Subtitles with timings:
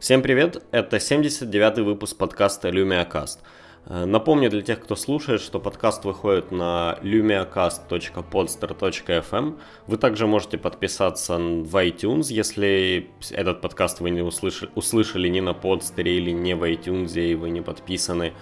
[0.00, 3.38] Всем привет, это 79-й выпуск подкаста LumiaCast.
[3.86, 9.58] Э, напомню для тех, кто слушает, что подкаст выходит на lumiacast.podster.fm.
[9.86, 15.52] Вы также можете подписаться в iTunes, если этот подкаст вы не услышали, услышали не на
[15.52, 18.34] Podster или не в iTunes, и вы не подписаны.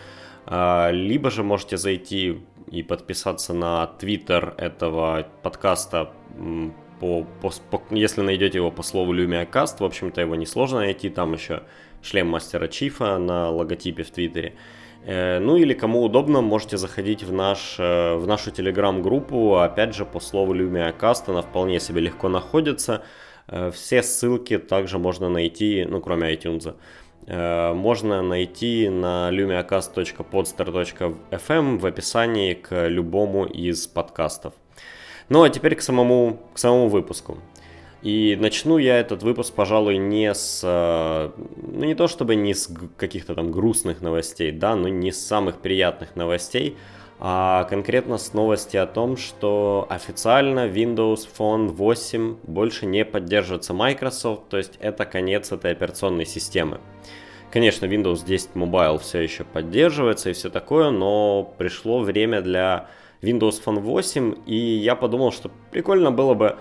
[0.46, 6.10] Э, либо же можете зайти и подписаться на Twitter этого подкаста
[7.02, 11.32] по, по, по, если найдете его по слову LumiaCast, в общем-то его несложно найти, там
[11.32, 11.64] еще
[12.00, 14.54] шлем мастера Чифа на логотипе в Твиттере.
[15.04, 20.04] Э, ну или кому удобно, можете заходить в, наш, э, в нашу телеграм-группу, опять же
[20.04, 23.02] по слову LumiaCast, она вполне себе легко находится.
[23.48, 26.76] Э, все ссылки также можно найти, ну кроме iTunes,
[27.24, 34.54] можно найти на lumiacast.podster.fm в описании к любому из подкастов.
[35.32, 37.38] Ну а теперь к самому, к самому выпуску.
[38.02, 42.68] И начну я этот выпуск, пожалуй, не с, э, ну не то чтобы не с
[42.98, 46.76] каких-то там грустных новостей, да, но не с самых приятных новостей,
[47.18, 54.50] а конкретно с новости о том, что официально Windows Phone 8 больше не поддерживается Microsoft,
[54.50, 56.78] то есть это конец этой операционной системы.
[57.50, 62.90] Конечно, Windows 10 Mobile все еще поддерживается и все такое, но пришло время для
[63.22, 66.56] Windows Phone 8, и я подумал, что прикольно было бы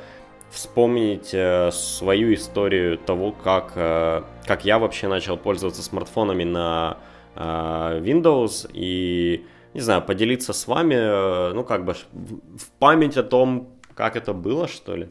[0.51, 6.97] вспомнить э, свою историю того, как, э, как я вообще начал пользоваться смартфонами на
[7.35, 13.23] э, Windows, и, не знаю, поделиться с вами, э, ну, как бы в память о
[13.23, 15.09] том, как это было, что ли.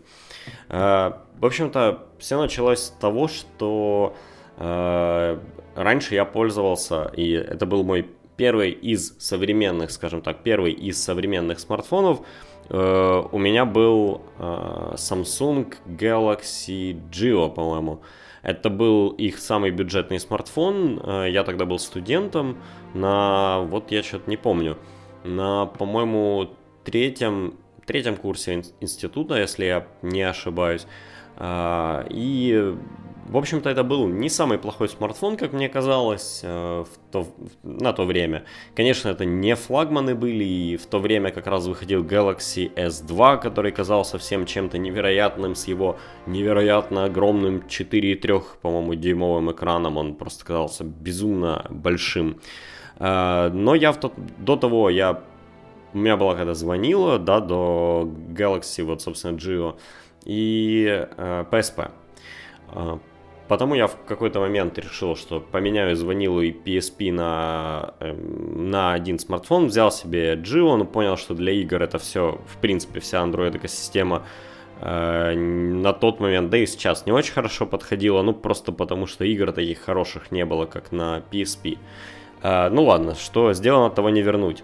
[0.68, 4.14] Э, в общем-то, все началось с того, что
[4.56, 5.38] э,
[5.74, 8.06] раньше я пользовался, и это был мой
[8.40, 12.22] первый из современных, скажем так, первый из современных смартфонов
[12.70, 18.00] э, у меня был э, Samsung Galaxy Geo, по-моему.
[18.42, 21.02] Это был их самый бюджетный смартфон.
[21.04, 22.56] Э, я тогда был студентом
[22.94, 24.78] на, вот я что-то не помню,
[25.22, 26.48] на, по-моему,
[26.82, 30.86] третьем, третьем курсе института, если я не ошибаюсь.
[32.10, 32.74] И
[33.30, 37.28] в общем-то, это был не самый плохой смартфон, как мне казалось, э, в то,
[37.62, 38.42] на то время.
[38.74, 43.70] Конечно, это не флагманы были, и в то время как раз выходил Galaxy S2, который
[43.70, 45.96] казался всем чем-то невероятным, с его
[46.26, 52.40] невероятно огромным 4,3, по-моему, дюймовым экраном, он просто казался безумно большим.
[52.98, 55.22] Э, но я в тот, до того, я,
[55.94, 59.76] у меня была когда звонила, да, до Galaxy, вот, собственно, Geo,
[60.24, 61.90] и э, PSP.
[63.50, 69.18] Потому я в какой-то момент решил, что поменяю звонилу и PSP на, эм, на один
[69.18, 73.56] смартфон, взял себе Geo, но понял, что для игр это все, в принципе, вся Android
[73.56, 74.22] экосистема
[74.80, 79.24] э, на тот момент, да и сейчас не очень хорошо подходила, ну просто потому, что
[79.24, 81.76] игр таких хороших не было, как на PSP.
[82.44, 84.62] Э, ну ладно, что сделано, того не вернуть.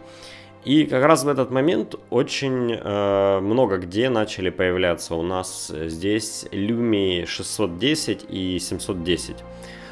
[0.67, 5.15] И как раз в этот момент очень э, много где начали появляться.
[5.15, 9.37] У нас здесь Lumi 610 и 710.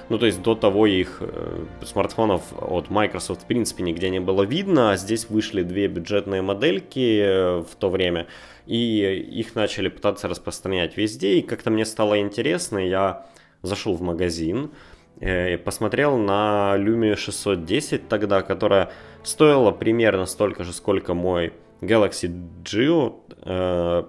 [0.08, 4.42] Ну, то есть до того их э, смартфонов от Microsoft в принципе нигде не было
[4.42, 8.26] видно, а здесь вышли две бюджетные модельки э, в то время,
[8.66, 9.00] и
[9.40, 13.26] их начали пытаться распространять везде, и как-то мне стало интересно, я
[13.62, 14.72] зашел в магазин,
[15.20, 18.90] э, посмотрел на Lumia 610 тогда, которая
[19.24, 22.30] стоила примерно столько же, сколько мой Galaxy
[22.62, 24.04] Geo, э,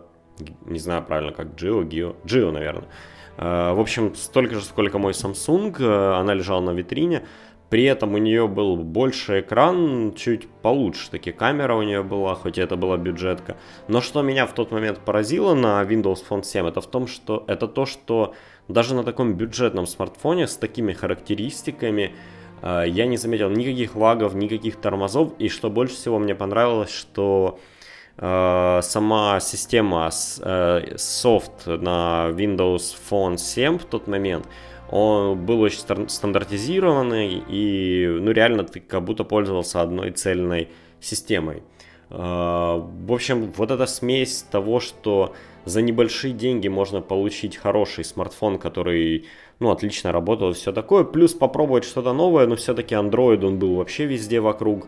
[0.66, 2.88] не знаю правильно, как Geo, Geo, Geo, наверное.
[3.38, 7.24] Э, в общем, столько же, сколько мой Samsung, э, она лежала на витрине,
[7.70, 12.58] при этом у нее был больше экран, чуть получше, таки камера у нее была, хоть
[12.58, 13.58] это была бюджетка.
[13.88, 17.44] Но что меня в тот момент поразило на Windows Phone 7, это в том, что
[17.48, 18.36] это то, что
[18.68, 22.14] даже на таком бюджетном смартфоне с такими характеристиками
[22.62, 25.34] я не заметил никаких лагов, никаких тормозов.
[25.40, 27.60] И что больше всего мне понравилось, что
[28.18, 30.10] э, сама система
[30.40, 34.48] э, софт на Windows Phone 7 в тот момент,
[34.90, 40.70] он был очень стандартизированный и ну реально ты как будто пользовался одной цельной
[41.00, 41.64] системой.
[42.08, 45.34] В общем, вот эта смесь того, что
[45.66, 49.26] за небольшие деньги можно получить хороший смартфон, который,
[49.60, 51.04] ну, отлично работал и все такое.
[51.04, 54.88] Плюс попробовать что-то новое, но все-таки Android, он был вообще везде вокруг.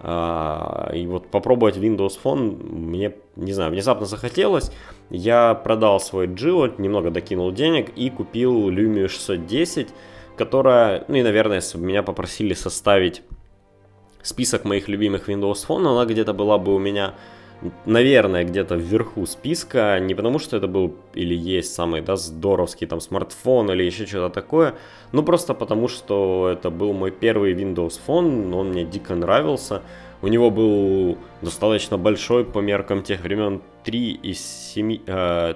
[0.00, 4.70] А, и вот попробовать Windows Phone мне, не знаю, внезапно захотелось.
[5.10, 9.88] Я продал свой Geo, немного докинул денег и купил Lumia 610,
[10.36, 13.22] которая, ну и, наверное, если бы меня попросили составить
[14.22, 17.14] список моих любимых Windows Phone, она где-то была бы у меня
[17.86, 23.00] наверное, где-то вверху списка, не потому что это был или есть самый, да, здоровский там
[23.00, 24.74] смартфон или еще что-то такое,
[25.12, 29.82] ну просто потому что это был мой первый Windows Phone, он мне дико нравился.
[30.20, 35.54] У него был достаточно большой по меркам тех времен 3,7 э,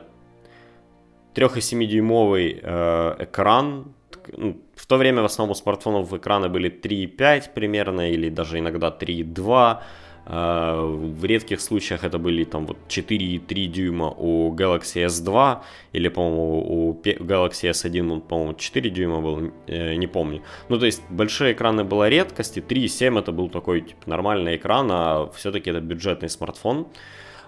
[1.34, 3.94] 3,7 дюймовый э, экран.
[4.36, 8.88] Ну, в то время в основном у смартфонов экраны были 3,5 примерно, или даже иногда
[8.88, 9.82] 3,2.
[10.26, 15.58] Э, в редких случаях это были там вот 4,3 дюйма у Galaxy S2,
[15.92, 20.42] или, по-моему, у Galaxy S1, он, по-моему, 4 дюйма был, э, не помню.
[20.68, 24.88] Ну, то есть большие экраны была редкость, и 3,7 это был такой типа, нормальный экран,
[24.90, 26.86] а все-таки это бюджетный смартфон.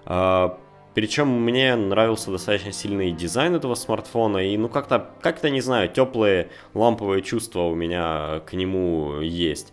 [0.07, 0.51] Э,
[0.95, 6.51] причем мне нравился достаточно сильный дизайн этого смартфона, и ну как-то, как-то не знаю, теплые
[6.73, 9.73] ламповые чувства у меня к нему есть.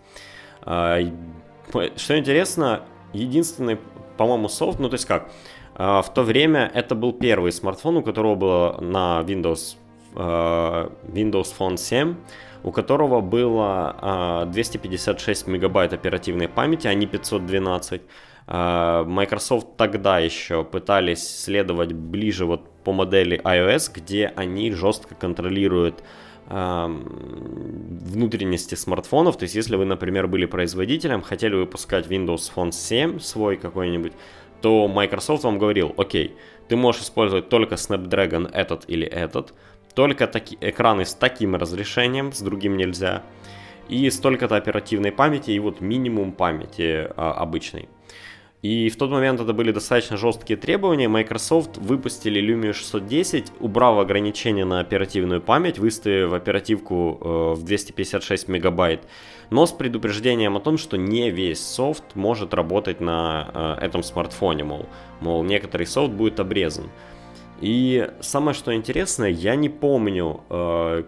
[1.70, 3.78] Что интересно, единственный,
[4.18, 5.32] по-моему, софт, ну то есть как,
[5.76, 9.78] а, в то время это был первый смартфон, у которого было на Windows,
[10.16, 12.16] а, Windows Phone 7,
[12.64, 18.02] у которого было 256 мегабайт оперативной памяти, а не 512.
[18.48, 26.04] А, Microsoft тогда еще пытались следовать ближе вот по модели iOS, где они жестко контролируют
[28.12, 29.38] внутренности смартфонов.
[29.38, 34.14] То есть, если вы, например, были производителем, хотели выпускать Windows Phone 7 свой какой-нибудь,
[34.62, 36.36] то Microsoft вам говорил, окей,
[36.68, 39.54] ты можешь использовать только Snapdragon этот или этот,
[39.96, 43.24] только таки, экраны с таким разрешением, с другим нельзя,
[43.90, 47.90] и столько-то оперативной памяти, и вот минимум памяти а, обычной.
[48.62, 51.08] И в тот момент это были достаточно жесткие требования.
[51.08, 59.08] Microsoft выпустили Lumia 610, убрав ограничения на оперативную память, выставив оперативку э, в 256 мегабайт,
[59.50, 64.64] но с предупреждением о том, что не весь софт может работать на э, этом смартфоне,
[64.64, 64.86] мол,
[65.22, 66.92] мол, некоторый софт будет обрезан.
[67.62, 71.04] И самое что интересное, я не помню, э,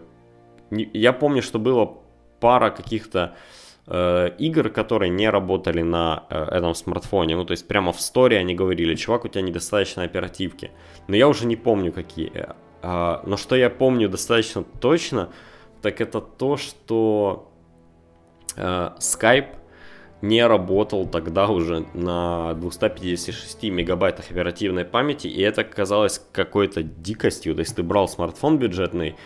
[0.71, 1.99] не, я помню, что было
[2.39, 7.35] пара каких-то Э, игр, которые не работали на э, этом смартфоне.
[7.35, 10.71] Ну, то есть прямо в сторе они говорили, чувак, у тебя недостаточно оперативки.
[11.07, 12.31] Но я уже не помню какие.
[12.81, 15.29] Э, но что я помню достаточно точно,
[15.81, 17.49] так это то, что
[18.55, 19.55] Skype
[20.23, 27.53] не работал тогда уже на 256 мегабайтах оперативной памяти, и это казалось какой-то дикостью.
[27.55, 29.17] То есть ты брал смартфон бюджетный,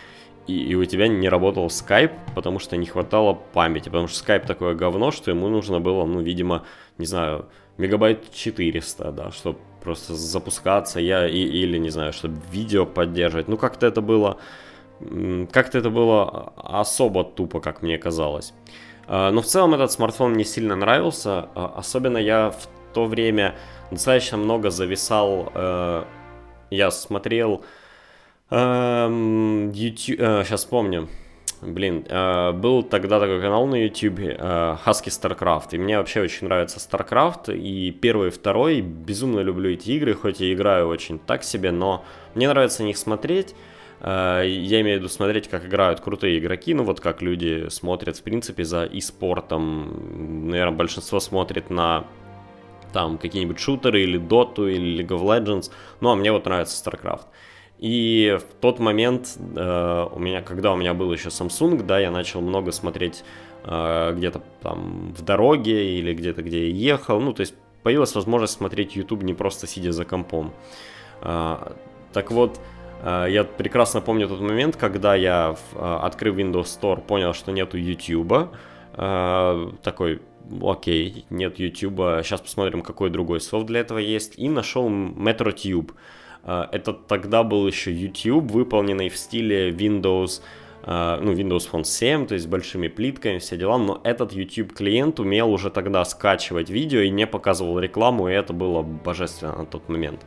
[0.48, 4.46] и, и у тебя не работал Skype, потому что не хватало памяти, потому что Skype
[4.46, 6.64] такое говно, что ему нужно было, ну, видимо,
[6.96, 7.46] не знаю,
[7.76, 13.48] мегабайт 400, да, чтобы просто запускаться, я, и, или, не знаю, чтобы видео поддерживать.
[13.48, 14.38] Ну, как-то это было,
[15.52, 18.54] как-то это было особо тупо, как мне казалось.
[19.06, 23.54] А, но в целом этот смартфон мне сильно нравился, а, особенно я в то время
[23.90, 26.04] достаточно много зависал, э,
[26.70, 27.62] я смотрел
[28.50, 31.08] YouTube, э, сейчас помню.
[31.60, 36.46] Блин, э, был тогда такой канал на YouTube э, Husky StarCraft, и мне вообще очень
[36.46, 41.42] нравится StarCraft, и первый и второй, безумно люблю эти игры, хоть и играю очень так
[41.42, 42.04] себе, но
[42.34, 43.56] мне нравится на них смотреть,
[44.00, 48.16] э, я имею в виду смотреть, как играют крутые игроки, ну вот как люди смотрят,
[48.16, 52.04] в принципе, за e-спортом, наверное, большинство смотрит на
[52.92, 57.26] там какие-нибудь шутеры или Dota или League of Legends, ну а мне вот нравится StarCraft.
[57.78, 62.10] И в тот момент э, у меня, когда у меня был еще Samsung, да, я
[62.10, 63.24] начал много смотреть
[63.64, 67.20] э, где-то там в дороге или где-то, где я ехал.
[67.20, 67.54] Ну, то есть
[67.84, 70.52] появилась возможность смотреть YouTube не просто сидя за компом.
[71.22, 71.72] Э,
[72.12, 72.58] так вот,
[73.02, 77.78] э, я прекрасно помню тот момент, когда я, э, открыв Windows Store, понял, что нету
[77.78, 78.50] YouTube.
[78.94, 80.20] Э, такой,
[80.60, 84.36] окей, нет YouTube, сейчас посмотрим, какой другой софт для этого есть.
[84.36, 85.92] И нашел MetroTube.
[86.48, 90.40] А, это тогда был еще YouTube, выполненный в стиле Windows,
[90.82, 94.72] а, ну, Windows Phone 7, то есть с большими плитками, все дела, но этот YouTube
[94.72, 99.66] клиент умел уже тогда скачивать видео и не показывал рекламу, и это было божественно на
[99.66, 100.24] тот момент.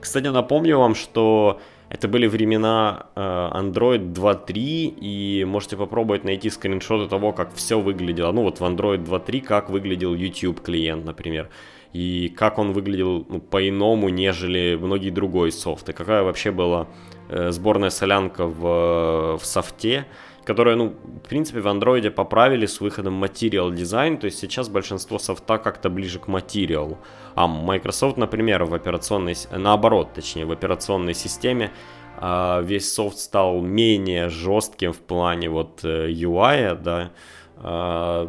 [0.00, 7.06] Кстати, напомню вам, что это были времена а, Android 2.3, и можете попробовать найти скриншоты
[7.06, 8.32] того, как все выглядело.
[8.32, 11.50] Ну вот в Android 2.3, как выглядел YouTube клиент, например
[11.92, 16.86] и как он выглядел ну, по-иному, нежели многие другой софт, и какая вообще была
[17.28, 20.06] э, сборная солянка в, в софте,
[20.44, 20.94] которая, ну,
[21.24, 25.90] в принципе, в андроиде поправили с выходом Material Design, то есть сейчас большинство софта как-то
[25.90, 26.96] ближе к Material,
[27.34, 31.72] а Microsoft, например, в операционной, наоборот, точнее, в операционной системе
[32.20, 37.10] э, весь софт стал менее жестким в плане вот э, UI, да,
[37.56, 38.28] э,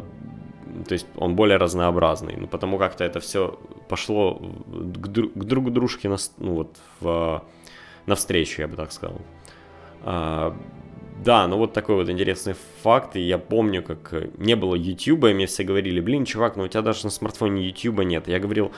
[0.86, 5.72] то есть он более разнообразный, ну, потому как-то это все пошло к, друг, к друг
[5.72, 7.42] дружке, на, ну, вот, в,
[8.06, 9.20] навстречу, я бы так сказал.
[10.04, 10.56] А,
[11.24, 15.34] да, ну вот такой вот интересный факт, и я помню, как не было YouTube, и
[15.34, 18.26] мне все говорили, блин, чувак, ну у тебя даже на смартфоне YouTube нет.
[18.28, 18.72] Я говорил,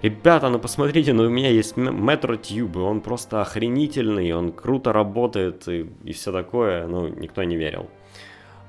[0.00, 5.68] ребята, ну посмотрите, ну у меня есть Metro Tube, он просто охренительный, он круто работает
[5.68, 7.90] и, и все такое, ну никто не верил.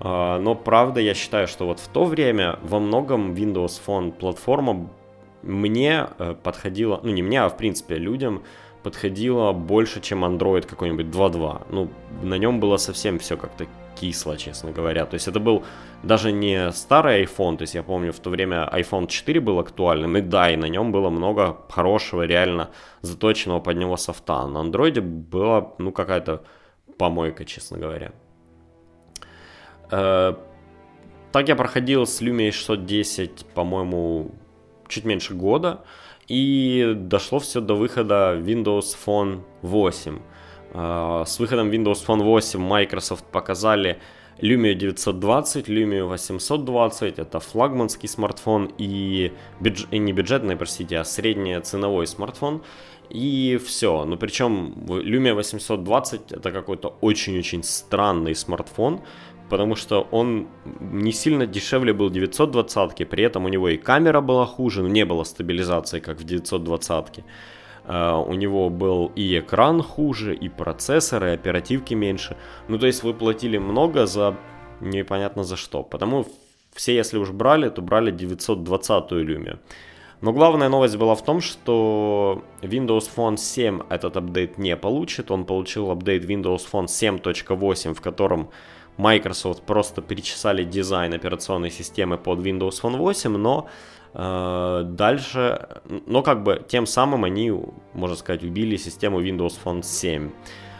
[0.04, 4.90] А, но правда, я считаю, что вот в то время во многом Windows Phone платформа
[5.44, 8.42] мне э, подходила, ну не мне, а в принципе людям
[8.82, 11.68] подходила больше, чем Android какой-нибудь 2.2.
[11.70, 11.90] Ну,
[12.24, 15.06] на нем было совсем все как-то кисло, честно говоря.
[15.06, 15.64] То есть это был
[16.02, 20.18] даже не старый iPhone, то есть я помню, в то время iPhone 4 был актуальным,
[20.18, 22.72] и да, и на нем было много хорошего, реально
[23.04, 24.48] заточенного под него софта.
[24.48, 26.44] На Android была, ну, какая-то
[26.98, 28.12] помойка, честно говоря.
[29.92, 30.34] Э,
[31.32, 34.32] так я проходил с Lumia 610, по-моему,
[34.88, 35.82] чуть меньше года.
[36.28, 40.20] И дошло все до выхода Windows Phone 8.
[40.74, 44.00] Э, с выходом Windows Phone 8 Microsoft показали
[44.42, 49.86] Lumia 920, Lumia 820, это флагманский смартфон и, бюдж...
[49.92, 52.64] и не бюджетный, простите, а среднеценовой смартфон.
[53.10, 54.06] И все.
[54.06, 59.02] Но причем Lumia 820 это какой-то очень-очень странный смартфон,
[59.52, 60.48] потому что он
[60.80, 65.06] не сильно дешевле был 920, при этом у него и камера была хуже, но не
[65.06, 67.18] было стабилизации, как в 920.
[67.18, 67.24] Uh,
[67.84, 72.38] а, у него был и экран хуже, и процессор, и оперативки меньше.
[72.70, 74.36] Ну, то есть вы платили много за
[74.80, 75.84] непонятно за что.
[75.84, 76.26] Потому
[76.74, 79.58] все, если уж брали, то брали 920-ю Lumia.
[80.22, 85.32] Но главная новость была в том, что Windows Phone 7 этот апдейт не получит.
[85.32, 88.50] Он получил апдейт Windows Phone 7.8, в котором
[88.98, 93.70] Microsoft просто перечесали дизайн операционной системы под Windows Phone 8, но
[94.14, 97.52] э, дальше, но как бы тем самым они,
[97.94, 100.32] можно сказать, убили систему Windows Phone 7.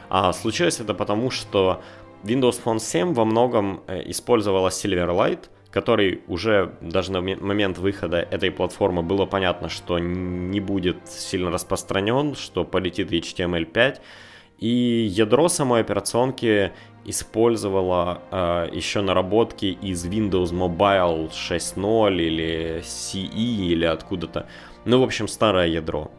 [0.10, 1.82] А случилось это потому, что
[2.24, 8.52] Windows Phone 7 во многом э, использовала Silverlight, который уже даже на момент выхода этой
[8.52, 14.00] платформы было понятно, что не будет сильно распространен, что полетит HTML5.
[14.62, 16.72] И ядро самой операционки
[17.04, 24.46] использовала э, еще наработки из Windows Mobile 6.0 или CE или откуда-то.
[24.86, 26.12] Ну, в общем, старое ядро.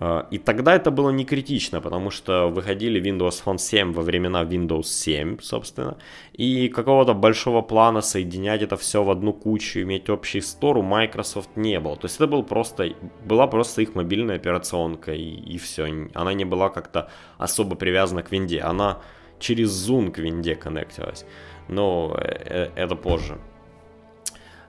[0.00, 4.42] Э, и тогда это было не критично, потому что выходили Windows Phone 7 во времена
[4.42, 5.96] Windows 7, собственно,
[6.32, 11.50] и какого-то большого плана соединять это все в одну кучу, иметь общий стор у Microsoft
[11.56, 11.96] не было.
[11.96, 16.08] То есть это был просто, была просто их мобильная операционка, и, и все.
[16.14, 18.60] Она не была как-то особо привязана к винде.
[18.60, 18.98] Она
[19.38, 21.24] через Zoom к винде коннектилась.
[21.68, 23.38] Но э, э, это позже.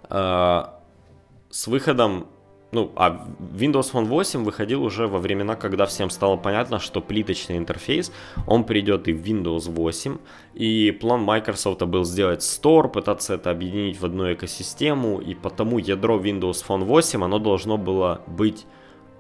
[0.10, 0.80] А,
[1.50, 2.28] с выходом
[2.72, 7.58] ну, а Windows Phone 8 выходил уже во времена, когда всем стало понятно, что плиточный
[7.58, 8.12] интерфейс,
[8.48, 10.18] он придет и в Windows 8,
[10.54, 16.18] и план Microsoft был сделать Store, пытаться это объединить в одну экосистему, и потому ядро
[16.18, 18.66] Windows Phone 8, оно должно было быть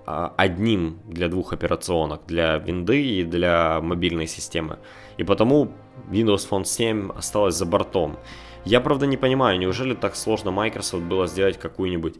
[0.05, 4.79] а, одним для двух операционок, для винды и для мобильной системы.
[5.17, 5.71] И потому
[6.09, 8.17] Windows Phone 7 осталась за бортом.
[8.63, 12.15] Я, правда, не понимаю, неужели так сложно Microsoft было сделать какую-нибудь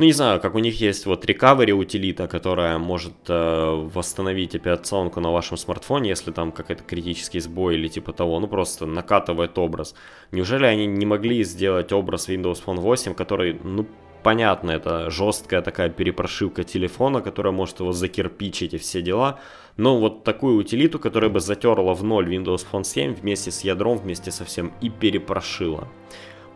[0.00, 5.20] ну, не знаю, как у них есть вот recovery утилита, которая может э, восстановить операционку
[5.20, 9.94] на вашем смартфоне, если там какой-то критический сбой или типа того, ну просто накатывает образ.
[10.32, 13.86] Неужели они не могли сделать образ Windows Phone 8, который, ну,
[14.22, 19.38] понятно, это жесткая такая перепрошивка телефона, которая может его закирпичить и все дела,
[19.76, 23.98] но вот такую утилиту, которая бы затерла в ноль Windows Phone 7 вместе с ядром,
[23.98, 25.88] вместе со всем и перепрошила.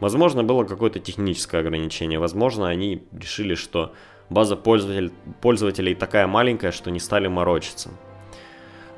[0.01, 3.93] Возможно, было какое-то техническое ограничение, возможно, они решили, что
[4.31, 7.91] база пользователь, пользователей такая маленькая, что не стали морочиться.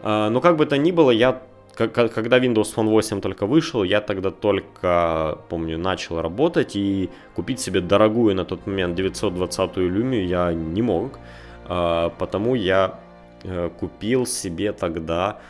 [0.03, 1.43] А, но как бы то ни было, я
[1.77, 7.83] когда Windows Phone 8 только вышел, я тогда только, помню, начал работать и купить себе
[7.83, 11.19] дорогую на тот момент 920-ю Lumia я не мог,
[11.67, 12.99] а, потому я
[13.43, 15.41] э, купил себе тогда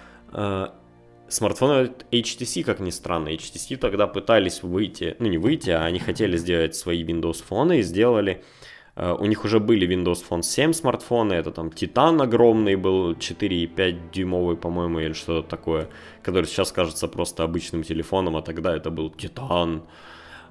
[1.27, 3.29] э, смартфон HTC, как ни странно.
[3.29, 7.83] HTC тогда пытались выйти, ну не выйти, а они хотели сделать свои Windows фоны и
[7.83, 8.43] сделали
[8.97, 14.11] Э, у них уже были Windows Phone 7 смартфоны, это там Titan огромный был, 4,5
[14.13, 15.89] дюймовый, по-моему, или что-то такое,
[16.23, 19.13] который сейчас кажется просто обычным телефоном, а тогда это был.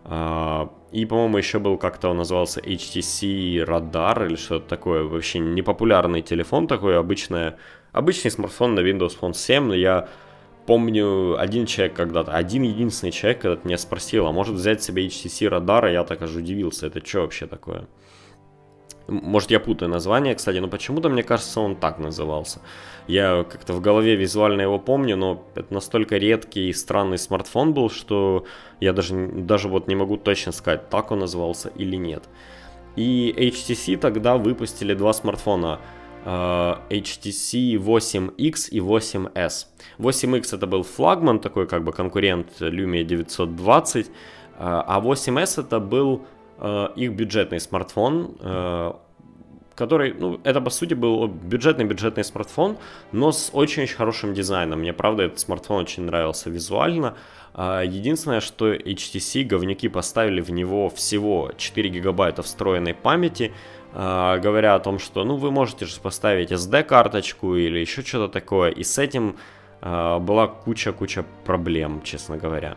[0.08, 5.03] А, и, по-моему, еще был как-то он назывался HTC Radar или что-то такое.
[5.03, 7.58] Вообще непопулярный телефон такой, обычная,
[7.91, 9.63] обычный смартфон на Windows Phone 7.
[9.63, 10.08] Но я
[10.65, 15.48] помню, один человек когда-то, один единственный человек когда-то меня спросил, а может взять себе HTC
[15.48, 17.88] радара, я так аж удивился, это что вообще такое?
[19.07, 22.60] Может, я путаю название, кстати, но почему-то, мне кажется, он так назывался.
[23.07, 27.91] Я как-то в голове визуально его помню, но это настолько редкий и странный смартфон был,
[27.91, 28.45] что
[28.79, 32.24] я даже, даже вот не могу точно сказать, так он назывался или нет.
[32.95, 35.79] И HTC тогда выпустили два смартфона–
[36.25, 39.67] HTC 8X и 8S.
[40.00, 44.12] 8X это был флагман, такой как бы конкурент Lumia 920,
[44.58, 46.25] а 8S это был
[46.58, 48.94] э, их бюджетный смартфон, э,
[49.75, 52.77] который, ну, это по сути был бюджетный-бюджетный смартфон,
[53.12, 54.79] но с очень-очень хорошим дизайном.
[54.79, 57.15] Мне, правда, этот смартфон очень нравился визуально.
[57.58, 63.53] Единственное, что HTC говнюки поставили в него всего 4 гигабайта встроенной памяти,
[63.96, 68.84] говоря о том, что ну вы можете же поставить SD-карточку или еще что-то такое, и
[68.84, 69.38] с этим
[69.82, 72.75] а, была куча-куча проблем, честно говоря.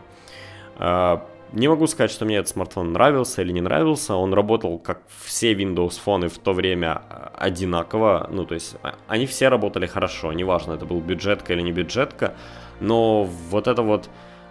[0.77, 4.13] А, не могу сказать, что мне этот смартфон нравился или не нравился.
[4.13, 7.01] Он работал, как все Windows фоны в то время,
[7.35, 8.29] одинаково.
[8.31, 8.75] Ну, то есть,
[9.07, 10.31] они все работали хорошо.
[10.31, 12.35] Неважно, это был бюджетка или не бюджетка.
[12.79, 14.09] Но вот это вот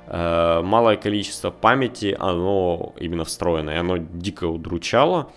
[0.08, 5.30] э, малое количество памяти, оно именно встроенное, оно дико удручало.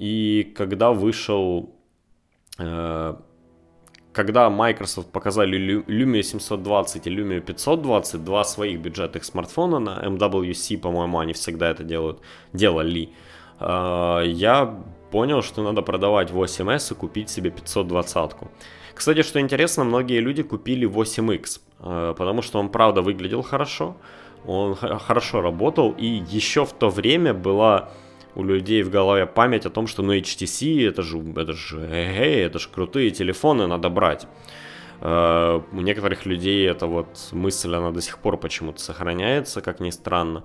[0.00, 1.74] И когда вышел,
[2.58, 3.14] э,
[4.12, 11.18] когда Microsoft показали Lumia 720 и Lumia 520, два своих бюджетных смартфона на MWC, по-моему,
[11.18, 12.20] они всегда это делают,
[12.54, 13.10] делали,
[13.60, 14.74] э, я
[15.10, 18.32] понял, что надо продавать 8S и купить себе 520.
[18.32, 18.48] -ку.
[18.94, 23.96] Кстати, что интересно, многие люди купили 8X, э, потому что он правда выглядел хорошо,
[24.46, 27.90] он хорошо работал, и еще в то время была
[28.34, 32.44] у людей в голове память о том, что ну HTC это же, это же, эй,
[32.44, 34.26] это же крутые телефоны, надо брать.
[35.00, 39.88] Uh, у некоторых людей эта вот мысль, она до сих пор почему-то сохраняется, как ни
[39.88, 40.44] странно.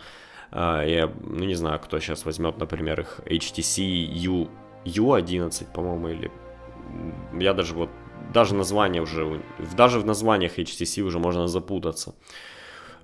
[0.52, 4.48] Uh, я, ну не знаю, кто сейчас возьмет, например, их HTC U,
[4.86, 6.32] U11, по-моему, или...
[7.34, 7.90] Я даже вот,
[8.34, 9.42] даже название уже,
[9.76, 12.12] даже в названиях HTC уже можно запутаться.
[12.12, 12.46] Э,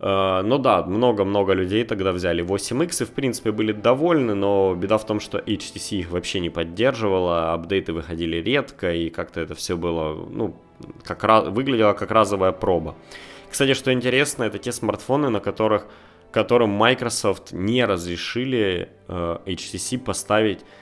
[0.04, 5.06] но да, много-много людей тогда взяли 8X и, в принципе, были довольны, но беда в
[5.06, 10.14] том, что HTC их вообще не поддерживала, апдейты выходили редко, и как-то это все было,
[10.30, 10.56] ну,
[11.04, 12.96] как раз, выглядело как разовая проба.
[13.52, 15.86] Кстати, что интересно, это те смартфоны, на которых,
[16.32, 20.81] которым Microsoft не разрешили э, HTC поставить э,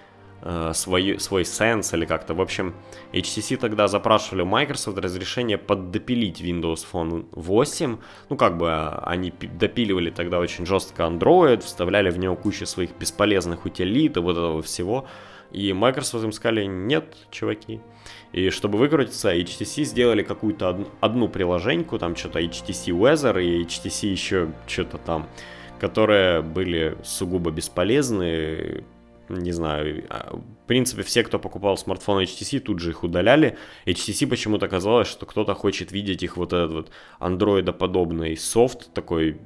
[0.74, 2.34] свой, свой Sense или как-то.
[2.34, 2.74] В общем,
[3.14, 7.98] HTC тогда запрашивали у Microsoft разрешение поддопилить Windows Phone 8.
[8.30, 12.92] Ну, как бы а, они допиливали тогда очень жестко Android, вставляли в него кучу своих
[12.98, 15.08] бесполезных утилит и вот этого всего.
[15.52, 17.82] И Microsoft им сказали, нет, чуваки.
[18.32, 24.08] И чтобы выкрутиться, HTC сделали какую-то одну, одну приложеньку, там что-то HTC Weather и HTC
[24.08, 25.28] еще что-то там,
[25.80, 28.84] которые были сугубо бесполезны,
[29.30, 33.58] не знаю, а, в принципе, все, кто покупал смартфон HTC, тут же их удаляли.
[33.86, 39.38] HTC почему-то казалось, что кто-то хочет видеть их вот этот вот андроидоподобный софт, такой,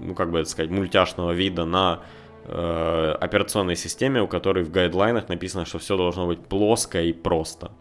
[0.00, 2.00] ну, как бы это сказать, мультяшного вида на
[2.44, 7.72] э, операционной системе, у которой в гайдлайнах написано, что все должно быть плоско и просто.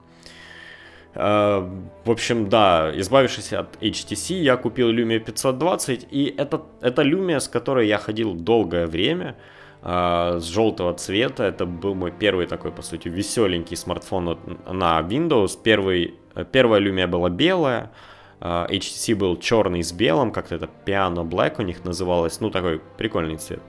[1.14, 1.68] Э,
[2.06, 7.48] в общем, да, избавившись от HTC, я купил Lumia 520, и это, это Lumia, с
[7.48, 9.36] которой я ходил долгое время,
[9.84, 11.44] с желтого цвета.
[11.44, 15.58] Это был мой первый такой, по сути, веселенький смартфон на Windows.
[15.64, 16.16] Первый,
[16.52, 17.92] первая Lumia была белая,
[18.40, 22.40] э, HTC был черный с белым, как-то это Piano Black у них называлось.
[22.42, 23.62] Ну, такой прикольный цвет.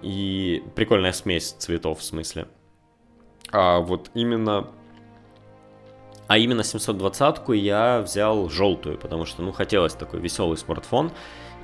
[0.00, 2.46] И прикольная смесь цветов, в смысле.
[3.52, 4.68] А вот именно
[6.28, 11.12] а именно 720-ку я взял желтую, потому что, ну, хотелось такой веселый смартфон.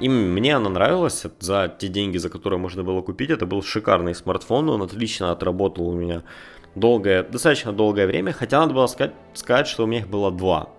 [0.01, 3.31] И мне она нравилась за те деньги, за которые можно было купить.
[3.31, 6.23] Это был шикарный смартфон, он отлично отработал у меня
[6.75, 10.71] долгое, достаточно долгое время, хотя надо было сказать, сказать, что у меня их было два.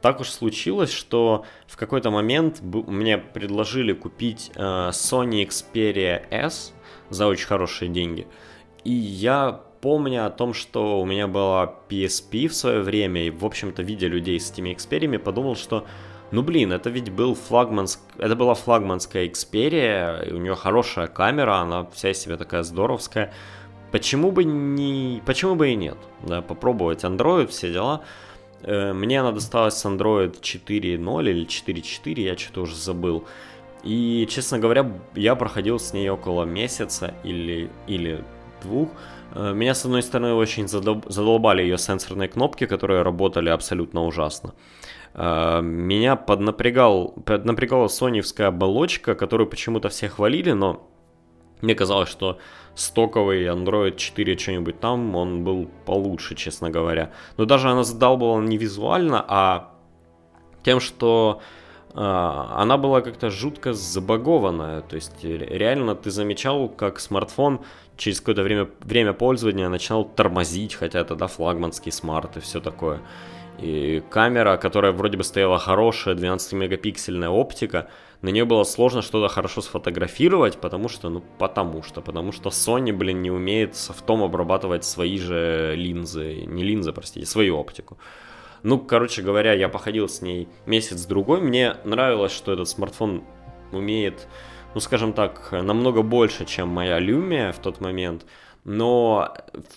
[0.00, 6.74] Так уж случилось, что в какой-то момент мне предложили купить э, Sony Xperia S
[7.08, 8.26] за очень хорошие деньги.
[8.82, 13.44] И я помня о том, что у меня была PSP в свое время, и, в
[13.44, 15.84] общем-то, видя людей с этими Xperia, подумал, что
[16.30, 18.00] ну блин, это ведь был флагманск...
[18.16, 23.34] это была флагманская Xperia, у нее хорошая камера, она вся из себя такая здоровская.
[23.90, 25.20] Почему бы не...
[25.26, 25.98] Почему бы и нет?
[26.26, 28.02] Да, попробовать Android, все дела.
[28.62, 33.26] Э, мне она досталась с Android 4.0 или 4.4, я что-то уже забыл.
[33.82, 38.24] И, честно говоря, я проходил с ней около месяца или, или
[38.62, 38.88] двух.
[39.34, 44.54] Э, меня, с одной стороны, очень задолбали ее сенсорные кнопки, которые работали абсолютно ужасно.
[45.14, 50.88] э, меня поднапрягал, поднапрягала соневская оболочка, которую почему-то все хвалили, но
[51.62, 52.38] мне казалось, что
[52.74, 57.12] стоковый Android 4 что-нибудь там, он был получше, честно говоря.
[57.36, 59.72] Но даже она задалбывала не визуально, а
[60.64, 61.40] тем, что
[61.94, 64.80] э, она была как-то жутко забагованная.
[64.80, 67.60] То есть реально ты замечал, как смартфон
[68.02, 73.00] через какое-то время, время пользования начинал тормозить, хотя это да, флагманский смарт и все такое.
[73.58, 77.88] И камера, которая вроде бы стояла хорошая, 12-мегапиксельная оптика,
[78.20, 82.92] на нее было сложно что-то хорошо сфотографировать, потому что, ну, потому что, потому что Sony,
[82.92, 87.98] блин, не умеет софтом обрабатывать свои же линзы, не линзы, простите, свою оптику.
[88.64, 93.22] Ну, короче говоря, я походил с ней месяц-другой, мне нравилось, что этот смартфон
[93.70, 94.26] умеет,
[94.74, 98.24] ну, скажем так, намного больше, чем моя Lumia в тот момент,
[98.64, 99.34] но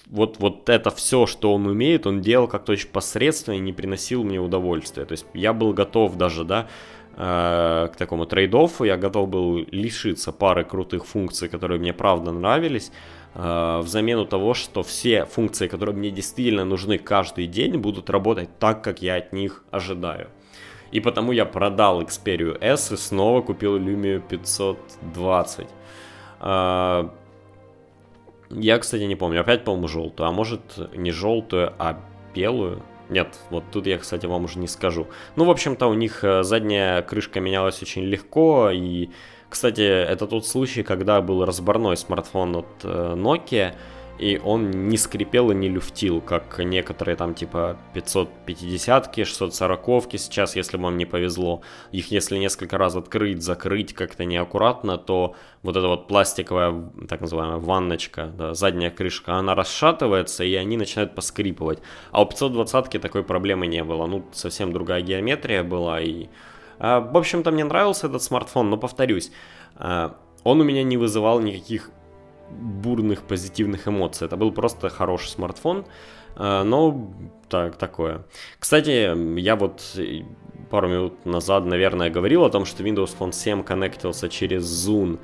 [0.07, 4.23] вот, вот это все, что он умеет, он делал как-то очень посредственно и не приносил
[4.23, 5.05] мне удовольствия.
[5.05, 6.67] То есть я был готов даже, да,
[7.15, 12.91] э, к такому трейд-оффу, я готов был лишиться пары крутых функций, которые мне правда нравились,
[13.33, 18.49] э, в замену того, что все функции, которые мне действительно нужны каждый день, будут работать
[18.59, 20.29] так, как я от них ожидаю.
[20.95, 25.67] И потому я продал Xperia S и снова купил Lumia 520.
[26.39, 27.09] Э,
[28.49, 29.41] я, кстати, не помню.
[29.41, 30.29] Опять, по-моему, желтую.
[30.29, 30.61] А может,
[30.95, 31.99] не желтую, а
[32.33, 32.81] белую.
[33.09, 35.07] Нет, вот тут я, кстати, вам уже не скажу.
[35.35, 38.69] Ну, в общем-то, у них э, задняя крышка менялась очень легко.
[38.71, 39.09] И,
[39.49, 43.75] кстати, это тот случай, когда был разборной смартфон от э, Nokia
[44.17, 50.77] и он не скрипел и не люфтил, как некоторые там типа 550-ки, 640-ки сейчас, если
[50.77, 51.61] вам не повезло.
[51.91, 57.57] Их если несколько раз открыть, закрыть как-то неаккуратно, то вот эта вот пластиковая, так называемая
[57.57, 61.79] ванночка, да, задняя крышка, она расшатывается и они начинают поскрипывать.
[62.11, 66.27] А у 520-ки такой проблемы не было, ну совсем другая геометрия была и...
[66.77, 69.31] А, в общем-то мне нравился этот смартфон, но повторюсь,
[69.75, 71.89] а, он у меня не вызывал никаких
[72.49, 74.27] бурных позитивных эмоций.
[74.27, 75.85] Это был просто хороший смартфон,
[76.35, 77.11] э, но
[77.49, 78.25] так, такое.
[78.59, 79.81] Кстати, я вот
[80.69, 85.19] пару минут назад, наверное, говорил о том, что Windows Phone 7 коннектился через Zoom.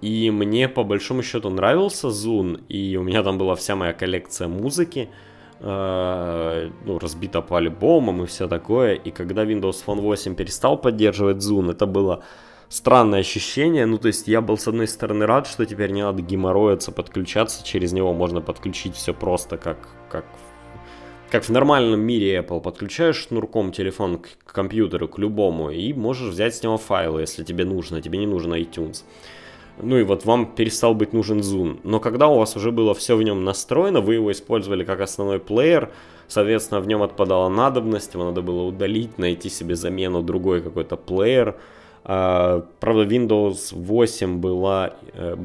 [0.00, 4.48] И мне по большому счету нравился Zoom, и у меня там была вся моя коллекция
[4.48, 5.08] музыки,
[5.60, 8.94] э, ну, разбита по альбомам и все такое.
[8.94, 12.22] И когда Windows Phone 8 перестал поддерживать Zoom, это было
[12.74, 13.86] странное ощущение.
[13.86, 17.64] Ну, то есть я был, с одной стороны, рад, что теперь не надо геморроиться, подключаться.
[17.64, 19.78] Через него можно подключить все просто, как,
[20.10, 20.24] как,
[21.30, 22.60] как в нормальном мире Apple.
[22.60, 27.64] Подключаешь шнурком телефон к компьютеру, к любому, и можешь взять с него файлы, если тебе
[27.64, 28.02] нужно.
[28.02, 29.04] Тебе не нужно iTunes.
[29.80, 31.78] Ну и вот вам перестал быть нужен Zoom.
[31.84, 35.38] Но когда у вас уже было все в нем настроено, вы его использовали как основной
[35.38, 35.92] плеер,
[36.26, 41.56] соответственно, в нем отпадала надобность, его надо было удалить, найти себе замену другой какой-то плеер–
[42.04, 44.92] правда, Windows 8 была...
[45.14, 45.36] Э,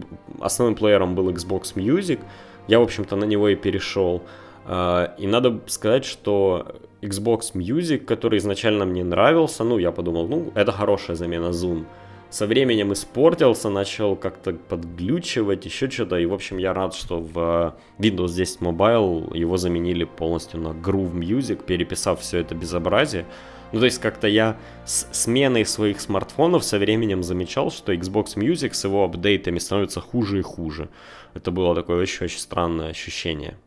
[0.41, 2.19] основным плеером был Xbox Music.
[2.67, 4.21] Я, в общем-то, на него и перешел.
[4.65, 10.51] А, и надо сказать, что Xbox Music, который изначально мне нравился, ну, я подумал, ну,
[10.53, 11.85] это хорошая замена Zoom.
[12.29, 16.17] Со временем испортился, начал как-то подглючивать, еще что-то.
[16.17, 21.13] И, в общем, я рад, что в Windows 10 Mobile его заменили полностью на Groove
[21.13, 23.25] Music, переписав все это безобразие.
[23.71, 28.73] Ну, то есть как-то я с сменой своих смартфонов со временем замечал, что Xbox Music
[28.73, 30.89] с его апдейтами становится хуже и хуже.
[31.33, 33.57] Это было такое очень-очень странное ощущение.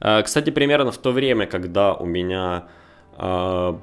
[0.00, 2.68] А, кстати, примерно в то время, когда у меня
[3.16, 3.78] а,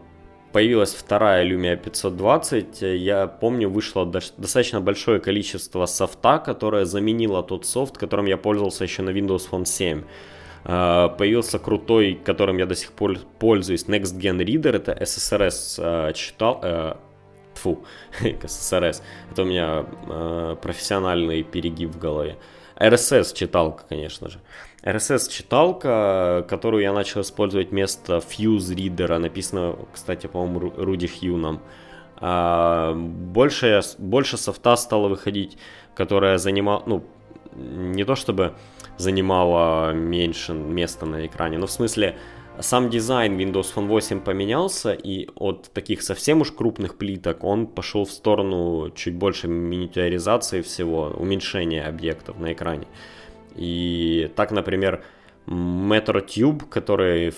[0.52, 7.98] появилась вторая Lumia 520, я помню, вышло достаточно большое количество софта, которое заменило тот софт,
[7.98, 10.04] которым я пользовался еще на Windows Phone 7.
[10.66, 16.14] А, появился крутой, которым я до сих пор пользуюсь, Next Gen Reader, это SSRS а,
[16.14, 16.96] читал, э,
[17.54, 17.86] фу,
[18.22, 22.38] SSRS, это у меня э, профессиональный перегиб в голове.
[22.76, 24.40] RSS читалка, конечно же.
[24.84, 31.62] RSS читалка, которую я начал использовать вместо Fuse Reader, написано, кстати, по-моему, Руди Хьюном.
[32.22, 35.58] Больше, больше софта стало выходить,
[35.94, 37.04] которая занимала, ну,
[37.54, 38.54] не то чтобы
[39.00, 42.18] занимала меньше места на экране, но в смысле
[42.60, 48.04] сам дизайн Windows Phone 8 поменялся, и от таких совсем уж крупных плиток он пошел
[48.04, 52.88] в сторону чуть больше миниатюризации всего, уменьшения объектов на экране.
[53.56, 55.02] И так, например,
[55.48, 57.34] Metro Tube, который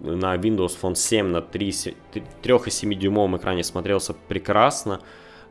[0.00, 5.00] на Windows Phone 7 на 3,7 дюймовом экране смотрелся прекрасно,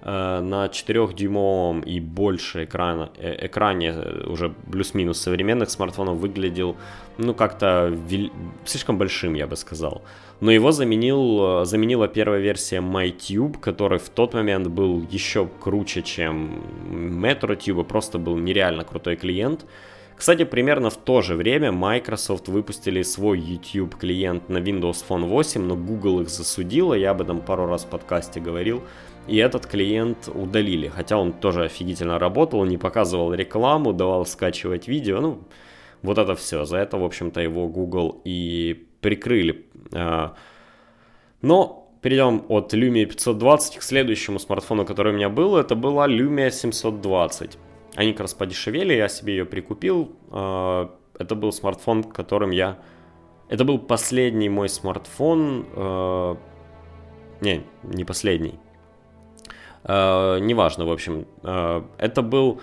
[0.06, 6.76] на 4-дюймовом и больше экрана, э, экране э, уже плюс-минус современных смартфонов выглядел,
[7.18, 8.30] ну, как-то вел...
[8.66, 10.04] слишком большим, я бы сказал.
[10.42, 16.04] Но его заменил, э, заменила первая версия MyTube, который в тот момент был еще круче,
[16.04, 16.62] чем
[17.24, 19.66] MetroTube, просто был нереально крутой клиент.
[20.16, 25.62] Кстати, примерно в то же время Microsoft выпустили свой YouTube клиент на Windows Phone 8,
[25.62, 28.84] но Google их засудила, я об этом пару раз в подкасте говорил,
[29.28, 35.20] и этот клиент удалили, хотя он тоже офигительно работал, не показывал рекламу, давал скачивать видео,
[35.20, 35.40] ну,
[36.06, 36.66] вот это все.
[36.66, 39.66] За это, в общем-то, его Google и прикрыли.
[39.94, 40.36] А,
[41.42, 45.58] но перейдем от Lumia 520 к следующему смартфону, который у меня был.
[45.58, 47.58] Это была Lumia 720.
[47.96, 50.16] Они как раз подешевели, я себе ее прикупил.
[50.30, 52.78] А, это был смартфон, которым я...
[53.50, 55.66] Это был последний мой смартфон.
[55.74, 56.38] А,
[57.42, 58.60] не, не последний.
[59.86, 61.26] А, неважно, в общем.
[61.44, 62.60] Это был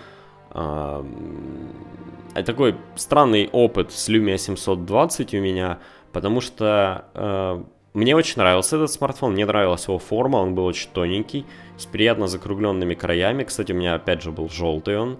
[2.33, 5.79] такой странный опыт с Lumia 720 у меня,
[6.11, 11.45] потому что мне очень нравился этот смартфон, мне нравилась его форма, он был очень тоненький,
[11.77, 13.43] с приятно закругленными краями.
[13.43, 15.17] Кстати, у меня опять же был желтый он.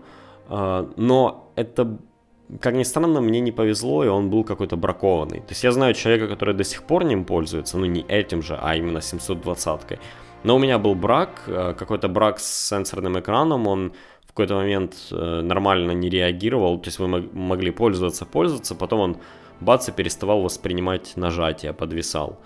[0.50, 1.98] Но это,
[2.60, 5.40] как ни странно, мне не повезло, и он был какой-то бракованный.
[5.40, 8.58] То есть я знаю человека, который до сих пор ним пользуется, ну не этим же,
[8.62, 10.00] а именно 720-кой.
[10.44, 13.94] Но у меня был брак, э, какой-то брак с сенсорным экраном, он
[14.26, 19.18] в какой-то момент э, нормально не реагировал, то есть вы могли пользоваться, пользоваться, потом он
[19.60, 22.40] бац и переставал воспринимать нажатие, подвисал.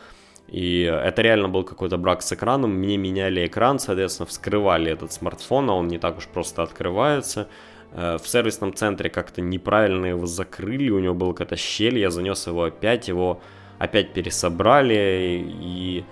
[0.48, 2.72] И это реально был какой-то брак с экраном.
[2.72, 7.48] Мне меняли экран, соответственно, вскрывали этот смартфон, а он не так уж просто открывается.
[7.92, 12.48] Э, в сервисном центре как-то неправильно его закрыли, у него была какая-то щель, я занес
[12.48, 13.42] его опять, его
[13.78, 16.06] опять пересобрали, и,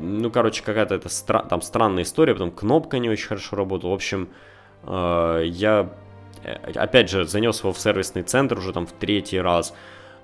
[0.00, 3.94] ну, короче, какая-то это стра- там странная история, потом кнопка не очень хорошо работала, в
[3.94, 4.28] общем,
[4.84, 5.90] э, я,
[6.74, 9.74] опять же, занес его в сервисный центр уже там в третий раз,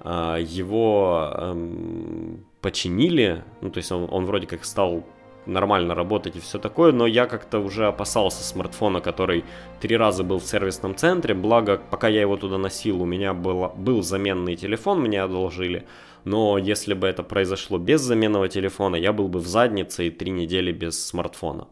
[0.05, 5.05] его эм, починили, ну, то есть он, он вроде как стал
[5.49, 9.45] нормально работать и все такое, но я как-то уже опасался смартфона, который
[9.81, 13.69] три раза был в сервисном центре, благо, пока я его туда носил, у меня было,
[13.69, 15.87] был заменный телефон, мне одолжили,
[16.25, 20.31] но если бы это произошло без заменного телефона, я был бы в заднице и три
[20.31, 21.69] недели без смартфона.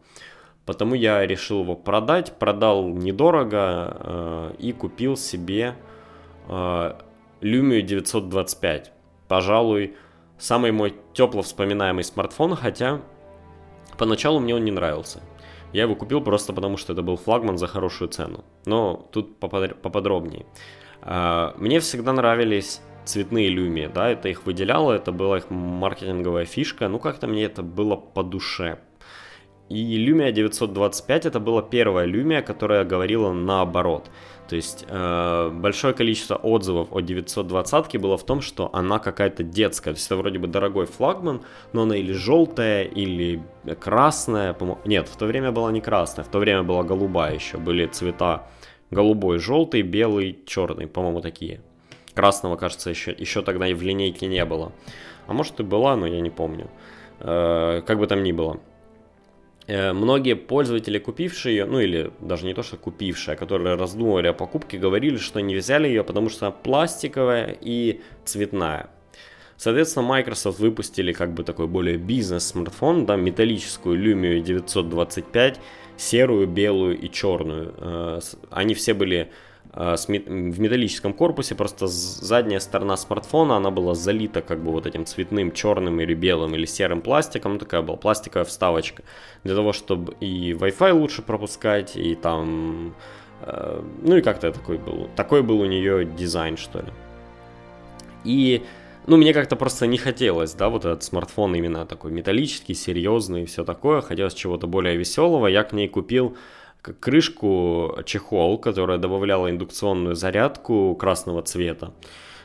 [0.65, 5.75] Потому я решил его продать, продал недорого э, и купил себе
[6.49, 6.93] э,
[7.41, 8.91] Lumia 925.
[9.27, 9.95] Пожалуй,
[10.37, 13.01] самый мой тепло вспоминаемый смартфон, хотя
[13.97, 15.21] поначалу мне он не нравился.
[15.73, 18.43] Я его купил просто потому, что это был флагман за хорошую цену.
[18.65, 20.45] Но тут поподробнее.
[21.01, 26.87] А, мне всегда нравились цветные люми, да, это их выделяло, это была их маркетинговая фишка,
[26.87, 28.77] ну как-то мне это было по душе.
[29.69, 34.09] И Lumia 925 это была первая Lumia, которая говорила наоборот.
[34.47, 39.91] То есть э, большое количество отзывов о 920 было в том, что она какая-то детская.
[39.91, 41.41] То есть это вроде бы дорогой флагман,
[41.73, 43.43] но она или желтая, или
[43.79, 44.55] красная.
[44.85, 47.57] Нет, в то время была не красная, в то время была голубая еще.
[47.57, 48.47] Были цвета
[48.89, 51.59] голубой, желтый, белый, черный, по-моему, такие.
[52.17, 54.71] Красного, кажется, еще, еще тогда и в линейке не было.
[55.27, 56.67] А может и была, но я не помню.
[57.19, 58.59] Э, как бы там ни было.
[59.67, 64.25] Э, многие пользователи, купившие ее, ну или даже не то, что купившие, а которые раздумывали
[64.25, 68.89] о покупке, говорили, что не взяли ее, потому что она пластиковая и цветная.
[69.55, 75.59] Соответственно, Microsoft выпустили как бы такой более бизнес-смартфон, да, металлическую Lumia 925,
[75.97, 77.75] серую, белую и черную.
[77.77, 79.29] Э, они все были
[79.77, 85.51] в металлическом корпусе, просто задняя сторона смартфона, она была залита как бы вот этим цветным,
[85.51, 89.03] черным или белым или серым пластиком, ну такая была пластиковая вставочка,
[89.43, 92.95] для того, чтобы и Wi-Fi лучше пропускать, и там,
[93.41, 96.91] э, ну и как-то такой был, такой был у нее дизайн, что ли.
[98.23, 98.63] И,
[99.05, 103.45] ну, мне как-то просто не хотелось, да, вот этот смартфон именно такой металлический, серьезный и
[103.45, 106.35] все такое, хотелось чего-то более веселого, я к ней купил
[106.93, 111.93] крышку чехол, которая добавляла индукционную зарядку красного цвета.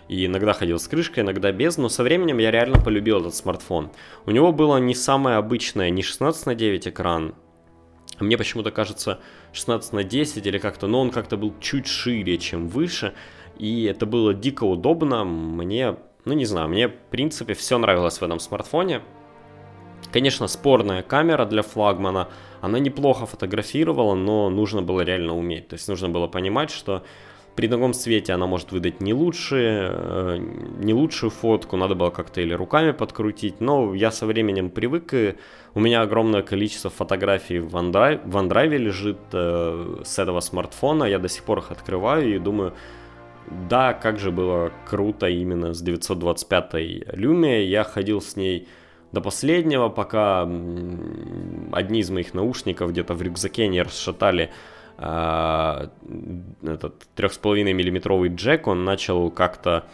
[0.09, 3.91] И иногда ходил с крышкой, иногда без, но со временем я реально полюбил этот смартфон.
[4.27, 7.35] У него было не самое обычное, не 16 на 9 экран,
[8.21, 9.21] мне почему-то кажется
[9.53, 13.15] 16 на 10 или как-то, но он как-то был чуть шире, чем выше,
[13.59, 18.23] и это было дико удобно, мне, ну не знаю, мне в принципе все нравилось в
[18.23, 19.03] этом смартфоне.
[20.13, 22.29] Конечно, спорная камера для флагмана,
[22.63, 25.69] она неплохо фотографировала, но нужно было реально уметь.
[25.69, 27.03] То есть нужно было понимать, что
[27.57, 30.39] при таком свете она может выдать не, лучшие, э,
[30.79, 35.35] не лучшую фотку, надо было как-то или руками подкрутить, но я со временем привык, и
[35.75, 41.19] у меня огромное количество фотографий в OneDrive, в OneDrive лежит э, с этого смартфона, я
[41.19, 42.75] до сих пор их открываю и думаю,
[43.69, 48.69] да, как же было круто именно с 925-й Lumia, я ходил с ней
[49.13, 54.51] до последнего, пока одни из моих наушников где-то в рюкзаке не расшатали
[54.99, 55.89] э,
[56.63, 59.85] этот 3,5 миллиметровый джек, он начал как-то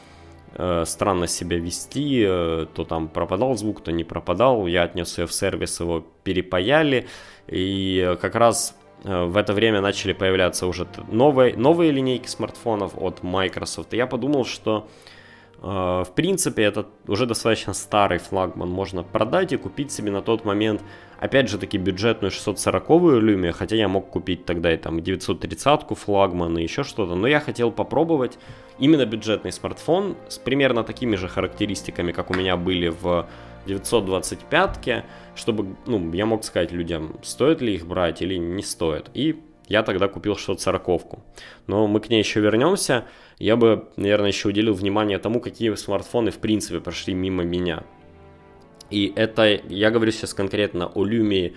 [0.54, 5.26] э, странно себя вести, э, то там пропадал звук, то не пропадал, я отнес ее
[5.26, 7.08] в сервис, его перепаяли,
[7.48, 13.24] и как раз э, в это время начали появляться уже новые, новые линейки смартфонов от
[13.24, 14.86] Microsoft, и я подумал, что
[15.60, 20.82] в принципе, это уже достаточно старый флагман можно продать и купить себе на тот момент
[21.20, 26.58] Опять же таки бюджетную 640-ю Lumia, хотя я мог купить тогда и там 930-ку флагман
[26.58, 28.38] и еще что-то, но я хотел попробовать
[28.78, 33.28] именно бюджетный смартфон с примерно такими же характеристиками, как у меня были в
[33.66, 39.10] 925-ке, чтобы ну, я мог сказать людям, стоит ли их брать или не стоит.
[39.12, 41.22] И я тогда купил 640-ку.
[41.66, 43.04] Но мы к ней еще вернемся.
[43.38, 47.84] Я бы, наверное, еще уделил внимание тому, какие смартфоны в принципе прошли мимо меня.
[48.90, 51.52] И это, я говорю сейчас конкретно о Lumia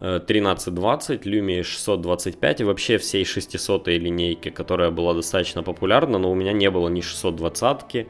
[0.00, 6.52] 1320, Lumia 625 и вообще всей 600 линейки, которая была достаточно популярна, но у меня
[6.52, 8.06] не было ни 620,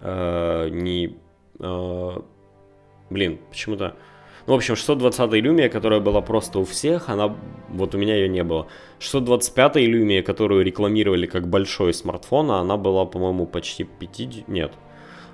[0.00, 1.18] э, ни...
[1.58, 2.20] Э,
[3.10, 3.96] блин, почему-то...
[4.46, 7.34] Ну, в общем, 620 Lumia, которая была просто у всех, она...
[7.68, 8.66] Вот у меня ее не было.
[8.98, 14.48] 625 Lumia, которую рекламировали как большой смартфон, она была, по-моему, почти 5...
[14.48, 14.72] Нет,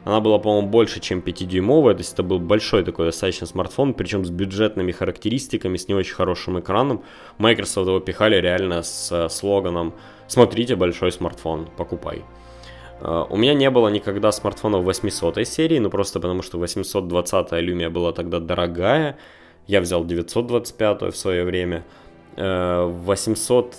[0.05, 4.25] она была, по-моему, больше, чем 5-дюймовая, то есть это был большой такой достаточно смартфон, причем
[4.25, 7.03] с бюджетными характеристиками, с не очень хорошим экраном.
[7.38, 9.94] Microsoft его пихали реально с э, слоганом
[10.27, 12.25] «Смотрите, большой смартфон, покупай».
[13.00, 17.52] Uh, у меня не было никогда смартфона в 800 серии, ну просто потому что 820
[17.52, 19.16] Lumia была тогда дорогая.
[19.66, 21.84] Я взял 925 в свое время.
[22.37, 23.76] Uh, 800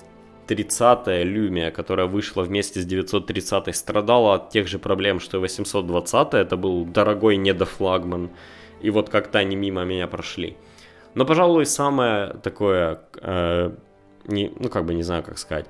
[0.50, 6.34] 30-я Lumia, которая вышла вместе с 930 страдала от тех же проблем, что и 820
[6.34, 8.30] это был дорогой недофлагман,
[8.82, 10.58] и вот как-то они мимо меня прошли.
[11.14, 13.72] Но, пожалуй, самое такое, э,
[14.28, 15.66] не, ну как бы не знаю, как сказать,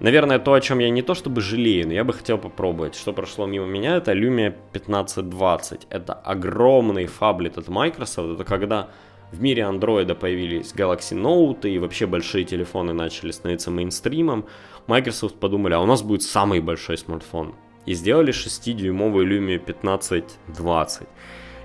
[0.00, 3.12] Наверное, то, о чем я не то чтобы жалею, но я бы хотел попробовать, что
[3.12, 5.86] прошло мимо меня, это Lumia 1520.
[5.88, 8.88] Это огромный фаблет от Microsoft, это когда
[9.32, 14.46] в мире андроида появились Galaxy Note и вообще большие телефоны начали становиться мейнстримом,
[14.86, 17.54] Microsoft подумали, а у нас будет самый большой смартфон.
[17.86, 21.08] И сделали 6-дюймовую Lumia 1520.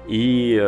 [0.09, 0.59] И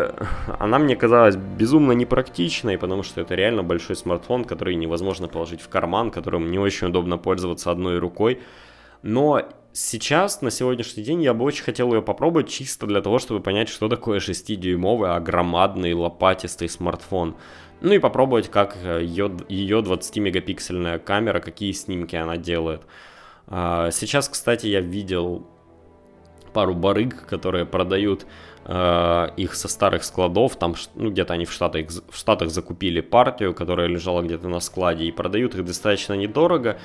[0.60, 5.68] она мне казалась безумно непрактичной, потому что это реально большой смартфон, который невозможно положить в
[5.68, 8.40] карман, которым не очень удобно пользоваться одной рукой.
[9.02, 9.42] Но
[9.74, 13.68] сейчас, на сегодняшний день, я бы очень хотел ее попробовать чисто для того, чтобы понять,
[13.68, 17.36] что такое 6-дюймовый, огромадный, лопатистый смартфон.
[17.82, 22.84] Ну и попробовать, как ее, ее 20-мегапиксельная камера, какие снимки она делает.
[23.48, 25.48] А, сейчас, кстати, я видел
[26.54, 28.28] пару барыг, которые продают
[28.72, 33.54] э, их со старых складов, там, ну, где-то они в Штатах, в Штатах закупили партию,
[33.54, 36.78] которая лежала где-то на складе, и продают их достаточно недорого,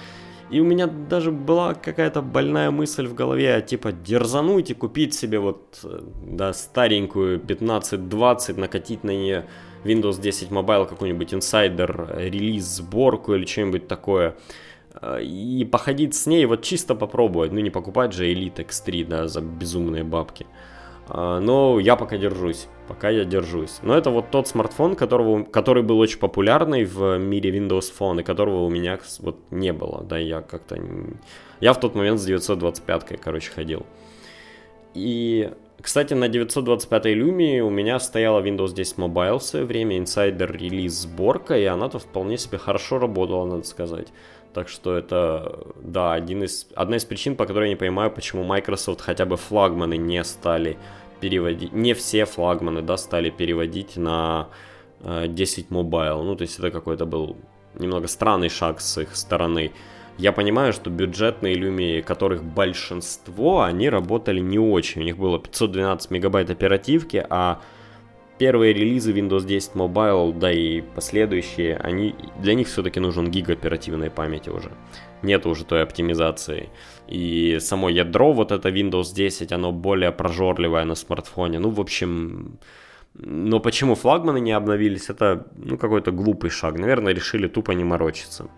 [0.51, 5.39] и у меня даже была какая-то больная мысль в голове, типа дерзануть и купить себе
[5.39, 9.45] вот, э, да, старенькую 15-20, накатить на нее
[9.85, 14.35] Windows 10 Mobile какой-нибудь инсайдер, релиз, сборку или что-нибудь такое.
[15.01, 19.29] Э, и походить с ней, вот чисто попробовать, ну не покупать же Elite X3, да,
[19.29, 20.47] за безумные бабки.
[20.47, 20.76] А,
[21.09, 23.79] но я пока держусь, пока я держусь.
[23.83, 28.25] Но это вот тот смартфон, которого, который был очень популярный в мире Windows Phone, и
[28.25, 30.79] которого у меня вот не было, да, я как-то...
[31.61, 33.87] Я в тот момент с 925-кой, короче, ходил.
[34.95, 40.51] И, кстати, на 925-й Lumia у меня стояла Windows 10 Mobile в свое время, инсайдер
[40.53, 44.09] релиз сборка, и она-то вполне себе хорошо работала, надо сказать.
[44.57, 48.43] Так что это, да, один из, одна из причин, по которой я не понимаю, почему
[48.43, 50.79] Microsoft хотя бы флагманы не стали
[51.21, 54.49] переводить, не все флагманы, да, стали переводить на
[55.01, 56.23] э, 10 Mobile.
[56.23, 57.37] Ну, то есть это какой-то был
[57.75, 59.73] немного странный шаг с их стороны.
[60.17, 65.03] Я понимаю, что бюджетные Lumia, которых большинство, они работали не очень.
[65.03, 67.61] У них было 512 мегабайт оперативки, а
[68.39, 74.11] первые релизы Windows 10 Mobile, да и последующие, они, для них все-таки нужен гиг оперативной
[74.11, 74.71] памяти уже.
[75.23, 76.69] Нет уже той оптимизации.
[77.09, 81.59] И само ядро, вот это Windows 10, оно более прожорливое на смартфоне.
[81.59, 82.59] Ну, в общем,
[83.15, 86.79] но почему флагманы не обновились, это ну, какой-то глупый шаг.
[86.79, 88.49] Наверное, решили тупо не морочиться.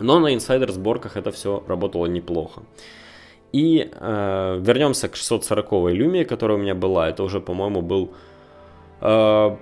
[0.00, 2.62] Но на инсайдер сборках это все работало неплохо.
[3.52, 7.08] И э, вернемся к 640 Lumia, которая у меня была.
[7.08, 8.12] Это уже, по-моему, был...
[9.00, 9.56] Э,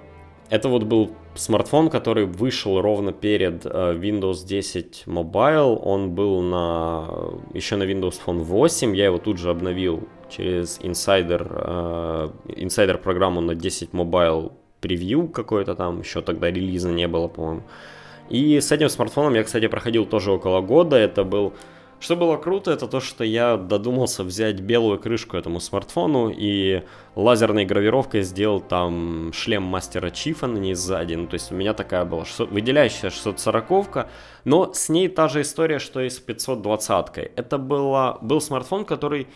[0.51, 5.79] это вот был смартфон, который вышел ровно перед э, Windows 10 Mobile.
[5.83, 7.09] Он был на,
[7.55, 8.95] еще на Windows Phone 8.
[8.97, 12.31] Я его тут же обновил через Insider, э,
[12.61, 16.01] Insider программу на 10 Mobile превью какой-то там.
[16.01, 17.63] Еще тогда релиза не было, по-моему.
[18.29, 20.97] И с этим смартфоном я, кстати, проходил тоже около года.
[20.97, 21.53] Это был
[22.03, 26.83] что было круто, это то, что я додумался взять белую крышку этому смартфону и
[27.15, 31.15] лазерной гравировкой сделал там шлем мастера Чифа на ней сзади.
[31.15, 34.09] Ну, то есть у меня такая была 600, выделяющая 640
[34.45, 37.31] но с ней та же история, что и с 520 -кой.
[37.37, 39.29] Это было, был смартфон, который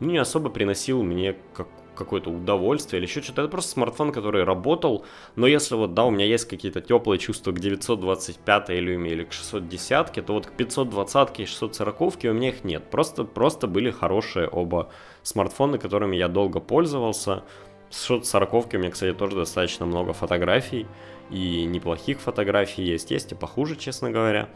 [0.00, 3.42] не особо приносил мне как, какое-то удовольствие или еще что-то.
[3.42, 5.04] Это просто смартфон, который работал.
[5.36, 9.32] Но если вот, да, у меня есть какие-то теплые чувства к 925 Lumia или к
[9.32, 12.90] 610, то вот к 520 и 640 у меня их нет.
[12.90, 14.90] Просто, просто были хорошие оба
[15.22, 17.44] смартфоны, которыми я долго пользовался.
[17.90, 20.86] С 640 у меня, кстати, тоже достаточно много фотографий.
[21.30, 23.10] И неплохих фотографий есть.
[23.10, 24.48] Есть и похуже, честно говоря.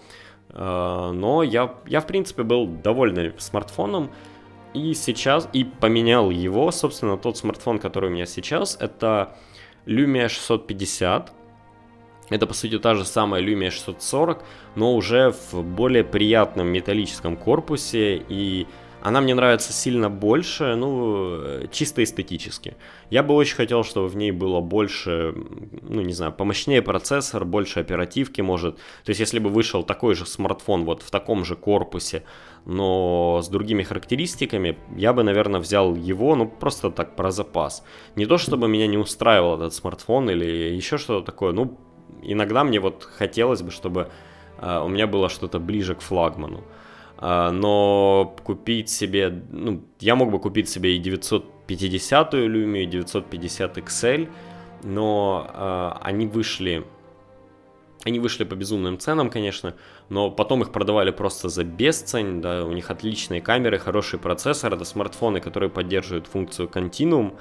[0.51, 4.11] Э, но я, я в принципе, был доволен смартфоном.
[4.75, 9.37] И сейчас, и поменял его, собственно, тот смартфон, который у меня сейчас, это
[9.87, 11.33] Lumia 650.
[12.31, 14.45] Это, по сути, та же самая Lumia 640,
[14.77, 18.67] но уже в более приятном металлическом корпусе и
[19.01, 22.77] она мне нравится сильно больше, ну, чисто эстетически.
[23.11, 25.35] Я бы очень хотел, чтобы в ней было больше,
[25.83, 28.77] ну, не знаю, помощнее процессор, больше оперативки, может.
[29.05, 32.25] То есть, если бы вышел такой же смартфон вот в таком же корпусе,
[32.65, 37.85] но с другими характеристиками, я бы, наверное, взял его, ну, просто так, про запас.
[38.17, 41.79] Не то, чтобы меня не устраивал этот смартфон или еще что-то такое, ну,
[42.23, 44.11] иногда мне вот хотелось бы, чтобы
[44.61, 46.65] э, у меня было что-то ближе к флагману.
[47.21, 53.79] А, но купить себе, ну, я мог бы купить себе и 950-ю Lumia, и 950
[53.79, 54.29] XL,
[54.85, 56.87] но э, они вышли,
[58.05, 59.75] они вышли по безумным ценам, конечно,
[60.09, 64.85] но потом их продавали просто за бесцень, да, у них отличные камеры, хороший процессор, это
[64.85, 67.37] смартфоны, которые поддерживают функцию Continuum,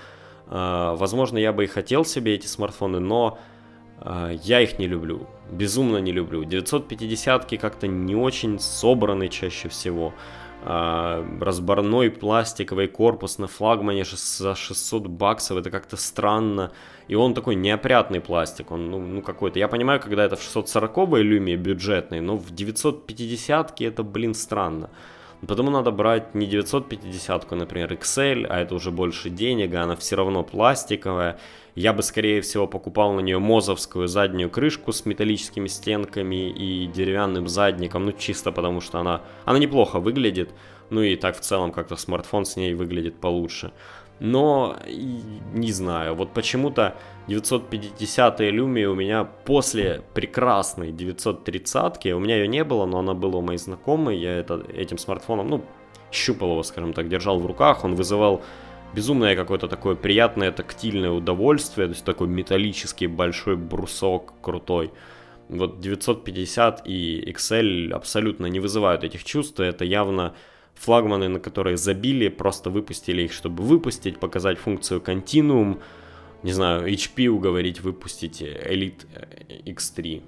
[0.47, 3.38] э, возможно, я бы и хотел себе эти смартфоны, но
[4.43, 6.43] я их не люблю, безумно не люблю.
[6.43, 10.14] 950-ки как-то не очень собраны чаще всего.
[10.64, 16.72] А, разборной пластиковый корпус на флагмане за 600 баксов, это как-то странно.
[17.08, 19.60] И он такой неопрятный пластик, он ну, ну какой-то.
[19.60, 24.89] Я понимаю, когда это в 640-й люме бюджетный, но в 950-ке это, блин, странно.
[25.45, 30.15] Потому надо брать не 950-ку, например, XL, а это уже больше денег, а она все
[30.15, 31.39] равно пластиковая.
[31.75, 37.47] Я бы, скорее всего, покупал на нее мозовскую заднюю крышку с металлическими стенками и деревянным
[37.47, 40.49] задником, ну чисто потому что она, она неплохо выглядит,
[40.89, 43.73] ну и так в целом как-то смартфон с ней выглядит получше.
[44.20, 44.78] Но
[45.53, 46.95] не знаю, вот почему-то
[47.28, 53.39] 950 Lumia у меня после прекрасной 930 у меня ее не было, но она была
[53.39, 55.63] у моей знакомой, я это, этим смартфоном, ну,
[56.11, 58.41] щупал его, скажем так, держал в руках, он вызывал
[58.93, 64.91] безумное какое-то такое приятное тактильное удовольствие, то есть такой металлический большой брусок крутой.
[65.49, 70.34] Вот 950 и XL абсолютно не вызывают этих чувств, это явно
[70.80, 75.80] флагманы, на которые забили, просто выпустили их, чтобы выпустить, показать функцию Continuum,
[76.43, 79.05] не знаю, HP уговорить выпустить Elite
[79.65, 80.21] X3.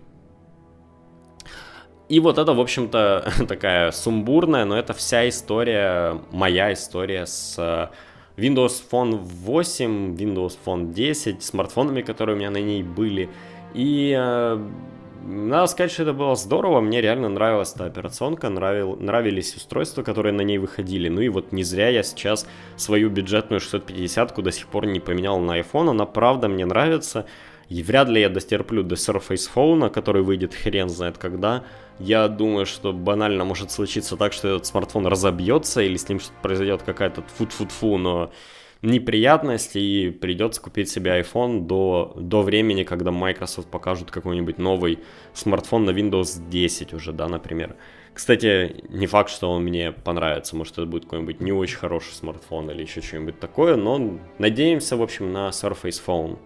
[2.10, 7.58] И вот это, в общем-то, такая сумбурная, но это вся история, моя история с
[8.36, 13.30] Windows Phone 8, Windows Phone 10, смартфонами, которые у меня на ней были.
[13.76, 14.70] И э,
[15.26, 20.34] надо сказать, что это было здорово, мне реально нравилась эта операционка, нравил, нравились устройства, которые
[20.34, 21.10] на ней выходили.
[21.10, 22.48] Ну и вот не зря я сейчас
[22.78, 27.26] свою бюджетную 650-ку до сих пор не поменял на iPhone, она правда мне нравится.
[27.70, 31.64] И вряд ли я достерплю до Surface Phone, который выйдет хрен знает когда.
[32.00, 36.38] Я думаю, что банально может случиться так, что этот смартфон разобьется или с ним что-то
[36.42, 38.32] произойдет какая-то фу-фу-фу, но
[38.82, 45.00] неприятность и придется купить себе iPhone до, до времени, когда Microsoft покажут какой-нибудь новый
[45.34, 47.76] смартфон на Windows 10 уже, да, например.
[48.14, 52.72] Кстати, не факт, что он мне понравится, может это будет какой-нибудь не очень хороший смартфон
[52.72, 56.38] или еще что-нибудь такое, но надеемся, в общем, на Surface Phone.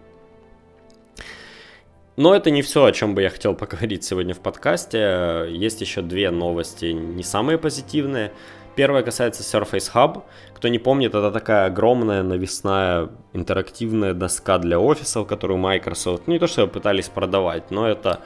[2.16, 5.46] Но это не все, о чем бы я хотел поговорить сегодня в подкасте.
[5.50, 8.32] Есть еще две новости, не самые позитивные.
[8.76, 10.22] Первая касается Surface Hub.
[10.54, 16.38] Кто не помнит, это такая огромная навесная интерактивная доска для офисов, которую Microsoft, ну не
[16.38, 18.20] то что пытались продавать, но это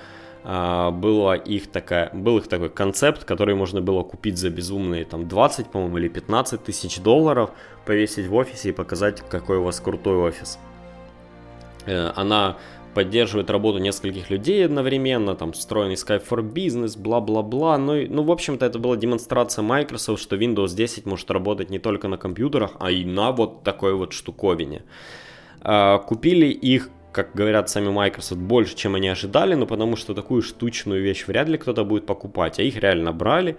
[0.45, 5.29] а, было их такая, был их такой концепт, который можно было купить за безумные там
[5.29, 7.51] 20, по-моему, или 15 тысяч долларов,
[7.85, 10.59] повесить в офисе и показать, какой у вас крутой офис.
[11.85, 12.57] Э, она
[12.99, 17.79] поддерживает работу нескольких людей одновременно, там встроенный Skype for Business, бла-бла-бла.
[17.79, 22.09] Ну, ну, в общем-то, это была демонстрация Microsoft, что Windows 10 может работать не только
[22.09, 24.83] на компьютерах, а и на вот такой вот штуковине.
[25.61, 30.43] А, купили их как говорят сами Microsoft, больше, чем они ожидали, но потому что такую
[30.43, 33.57] штучную вещь вряд ли кто-то будет покупать, а их реально брали.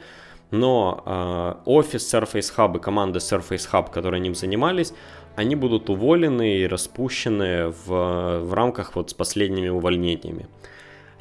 [0.52, 4.94] Но офис Surface Hub и команда Surface Hub, которые ним занимались,
[5.36, 10.47] они будут уволены и распущены в, в рамках вот с последними увольнениями.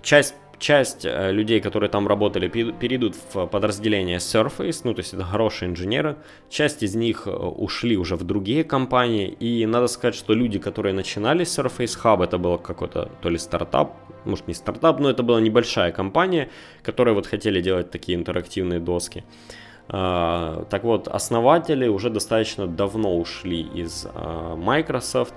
[0.02, 5.24] Часть часть э, людей, которые там работали, перейдут в подразделение Surface, ну, то есть это
[5.24, 6.16] хорошие инженеры.
[6.50, 9.28] Часть из них э, ушли уже в другие компании.
[9.28, 13.94] И надо сказать, что люди, которые начинали Surface Hub, это был какой-то то ли стартап,
[14.24, 16.48] может не стартап, но это была небольшая компания,
[16.82, 19.18] которая вот хотели делать такие интерактивные доски.
[19.18, 19.54] Uh,
[19.88, 25.32] так вот, основатели уже достаточно давно ушли из uh, Microsoft.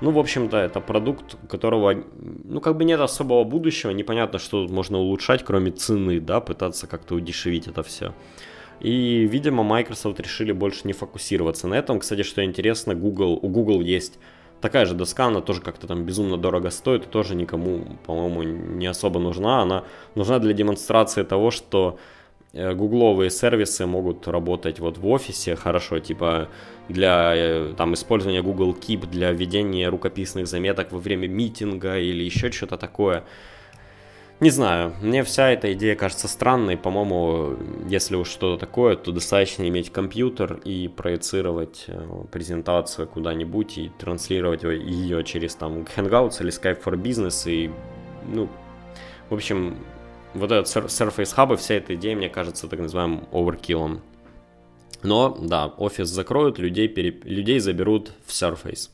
[0.00, 2.04] Ну, в общем-то, это продукт, у которого,
[2.44, 6.86] ну, как бы нет особого будущего, непонятно, что тут можно улучшать, кроме цены, да, пытаться
[6.86, 8.12] как-то удешевить это все.
[8.78, 11.98] И, видимо, Microsoft решили больше не фокусироваться на этом.
[11.98, 14.18] Кстати, что интересно, Google, у Google есть
[14.60, 19.18] такая же доска, она тоже как-то там безумно дорого стоит, тоже никому, по-моему, не особо
[19.18, 19.62] нужна.
[19.62, 19.84] Она
[20.14, 22.25] нужна для демонстрации того, что Э,
[22.56, 26.48] гугловые сервисы могут работать вот в офисе хорошо, типа
[26.88, 32.50] для э, там использования Google Keep для ведения рукописных заметок во время митинга или еще
[32.50, 33.24] что-то такое.
[34.38, 36.76] Не знаю, мне вся эта идея кажется странной.
[36.76, 37.56] По-моему,
[37.88, 44.62] если уж что-то такое, то достаточно иметь компьютер и проецировать э, презентацию куда-нибудь и транслировать
[44.62, 47.70] ее через там Hangouts или Skype for Business и,
[48.26, 48.48] ну,
[49.30, 49.78] в общем,
[50.36, 54.02] вот этот Surface Hub и вся эта идея, мне кажется, так называемым оверкиллом.
[55.02, 57.24] Но, да, офис закроют, людей, переп...
[57.24, 58.90] людей заберут в Surface.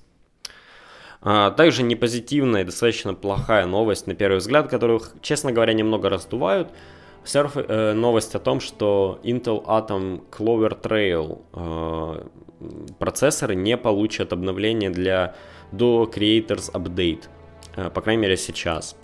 [1.21, 6.69] А, также непозитивная и достаточно плохая новость, на первый взгляд, которую, честно говоря, немного раздувают.
[7.25, 7.65] Surf...
[7.69, 15.37] Э, новость о том, что Intel Atom Clover Trail э, процессоры не получат обновление для
[15.71, 17.25] до Creators Update.
[17.77, 18.97] Э, по крайней мере, сейчас.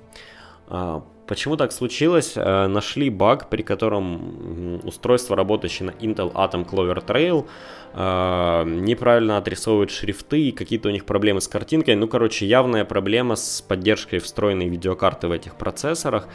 [0.66, 2.32] А, Почему так случилось?
[2.36, 7.46] Э, нашли баг, при котором устройство, работающее на Intel Atom Clover Trail,
[7.92, 11.96] э, неправильно отрисовывает шрифты, какие-то у них проблемы с картинкой.
[11.96, 16.28] Ну, короче, явная проблема с поддержкой встроенной видеокарты в этих процессорах.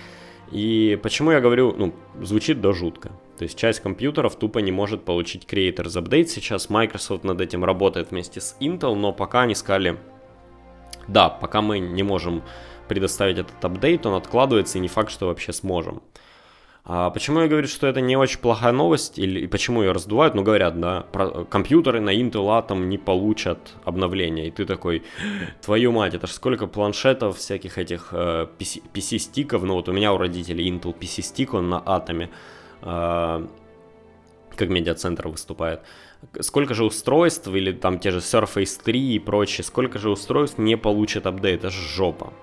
[0.51, 3.09] И почему я говорю, ну, звучит до жутко.
[3.39, 6.25] То есть часть компьютеров тупо не может получить Creators Update.
[6.25, 9.97] Сейчас Microsoft над этим работает вместе с Intel, но пока они сказали,
[11.07, 12.43] да, пока мы не можем
[12.93, 16.01] предоставить этот апдейт, он откладывается, и не факт, что вообще сможем.
[16.85, 20.35] А почему я говорю, что это не очень плохая новость, или почему ее раздувают?
[20.35, 24.47] Ну, говорят, да, про, компьютеры на Intel Atom не получат обновления.
[24.47, 25.03] И ты такой,
[25.61, 29.63] твою мать, это ж сколько планшетов, всяких этих э, PC, PC-стиков.
[29.63, 32.29] Ну, вот у меня у родителей Intel PC-стик, он на Атоме,
[32.81, 33.47] э,
[34.57, 35.79] как медиацентр выступает.
[36.41, 40.75] Сколько же устройств, или там те же Surface 3 и прочее, сколько же устройств не
[40.75, 42.33] получат апдейт, это же жопа.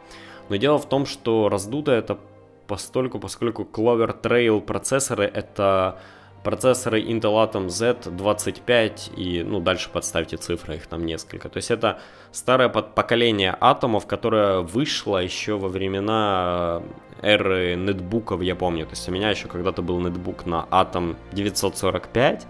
[0.50, 2.18] Но дело в том, что раздуто это
[2.66, 5.98] постольку, поскольку Clover Trail процессоры это
[6.42, 11.48] процессоры Intel Atom Z25 и, ну, дальше подставьте цифры, их там несколько.
[11.48, 12.00] То есть это
[12.32, 16.82] старое поколение атомов, которое вышло еще во времена
[17.22, 18.86] эры нетбуков, я помню.
[18.86, 22.46] То есть у меня еще когда-то был нетбук на Atom 945,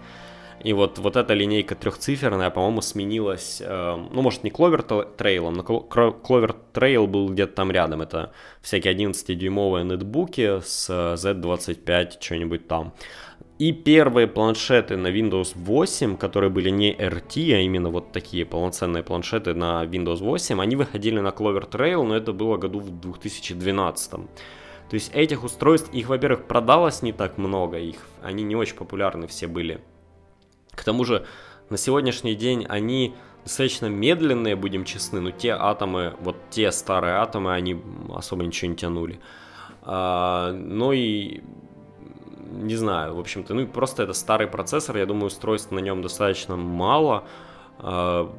[0.63, 5.63] и вот, вот эта линейка трехциферная, по-моему, сменилась, э, ну, может, не Clover Trail, но
[5.63, 8.01] Clover Trail был где-то там рядом.
[8.01, 8.31] Это
[8.61, 12.93] всякие 11-дюймовые нетбуки с Z25, что-нибудь там.
[13.57, 19.03] И первые планшеты на Windows 8, которые были не RT, а именно вот такие полноценные
[19.03, 24.11] планшеты на Windows 8, они выходили на Clover Trail, но это было году в 2012.
[24.11, 24.27] То
[24.91, 29.47] есть этих устройств, их, во-первых, продалось не так много, их, они не очень популярны все
[29.47, 29.79] были.
[30.75, 31.25] К тому же
[31.69, 37.53] на сегодняшний день они достаточно медленные, будем честны, но те атомы, вот те старые атомы,
[37.53, 37.81] они
[38.13, 39.19] особо ничего не тянули.
[39.83, 41.41] А, ну и
[42.51, 46.01] не знаю, в общем-то, ну и просто это старый процессор, я думаю, устройств на нем
[46.01, 47.23] достаточно мало.
[47.79, 48.31] А,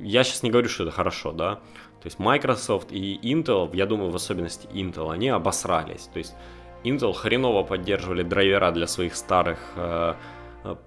[0.00, 1.56] я сейчас не говорю, что это хорошо, да.
[2.02, 6.08] То есть Microsoft и Intel, я думаю, в особенности Intel, они обосрались.
[6.12, 6.34] То есть
[6.82, 10.14] Intel хреново поддерживали драйвера для своих старых э,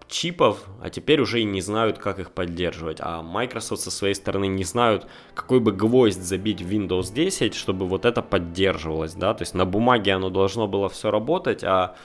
[0.07, 2.97] чипов, а теперь уже и не знают, как их поддерживать.
[2.99, 7.87] А Microsoft со своей стороны не знают, какой бы гвоздь забить в Windows 10, чтобы
[7.87, 11.95] вот это поддерживалось, да, то есть на бумаге оно должно было все работать, а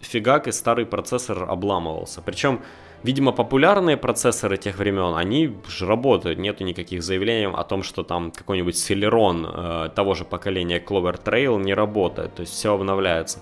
[0.00, 2.22] фигак и старый процессор обламывался.
[2.22, 2.60] Причем
[3.04, 8.32] Видимо, популярные процессоры тех времен, они же работают, нету никаких заявлений о том, что там
[8.32, 13.38] какой-нибудь Celeron э, того же поколения Clover Trail не работает, то есть все обновляется.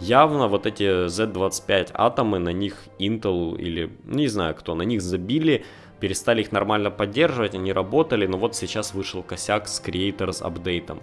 [0.00, 5.00] Явно вот эти Z25 атомы, на них Intel или, ну, не знаю кто, на них
[5.00, 5.64] забили,
[6.00, 11.00] перестали их нормально поддерживать, они работали, но вот сейчас вышел косяк с Creators апдейтом.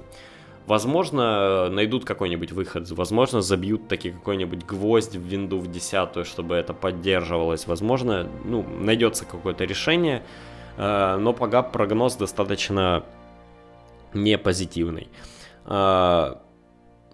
[0.68, 6.74] Возможно, найдут какой-нибудь выход, возможно, забьют таки какой-нибудь гвоздь в винду в десятую, чтобы это
[6.74, 7.68] поддерживалось.
[7.68, 10.24] Возможно, ну, найдется какое-то решение,
[10.78, 13.04] э, но пока прогноз достаточно
[14.14, 15.10] не позитивный.
[15.66, 16.36] Э,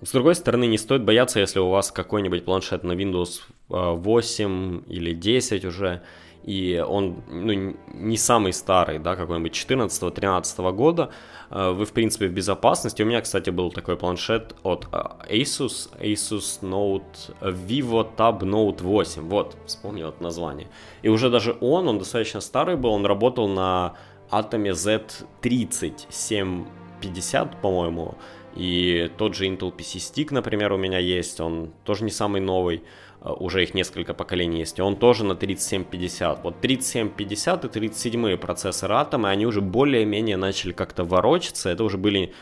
[0.01, 4.81] с другой стороны, не стоит бояться, если у вас какой-нибудь планшет на Windows 8 э,
[4.87, 6.01] или 10 уже,
[6.43, 11.09] и он ну, не самый старый, да, какой-нибудь 14-13 года,
[11.51, 13.03] э, вы, в принципе, в безопасности.
[13.03, 14.97] У меня, кстати, был такой планшет от э,
[15.29, 20.69] Asus, Asus Note Vivo Tab Note 8, вот, вспомнил это название.
[21.01, 23.95] И уже даже он, он достаточно старый был, он работал на
[24.31, 28.15] Atom Z30 750, по-моему,
[28.59, 32.83] и тот же Intel PC Stick, например, у меня есть, он тоже не самый новый.
[33.21, 36.43] Э, уже их несколько поколений есть, и он тоже на 3750.
[36.43, 42.33] Вот 3750 и 37 процессоры Atom, они уже более-менее начали как-то ворочаться, это уже были,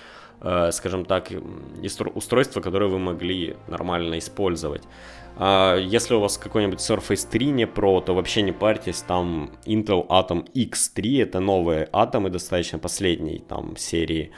[0.42, 1.32] э, скажем так,
[2.16, 4.82] устройства, которые вы могли нормально использовать.
[5.36, 10.08] А если у вас какой-нибудь Surface 3 не Pro, то вообще не парьтесь, там Intel
[10.08, 14.32] Atom X3, это новые атомы, достаточно последней там серии,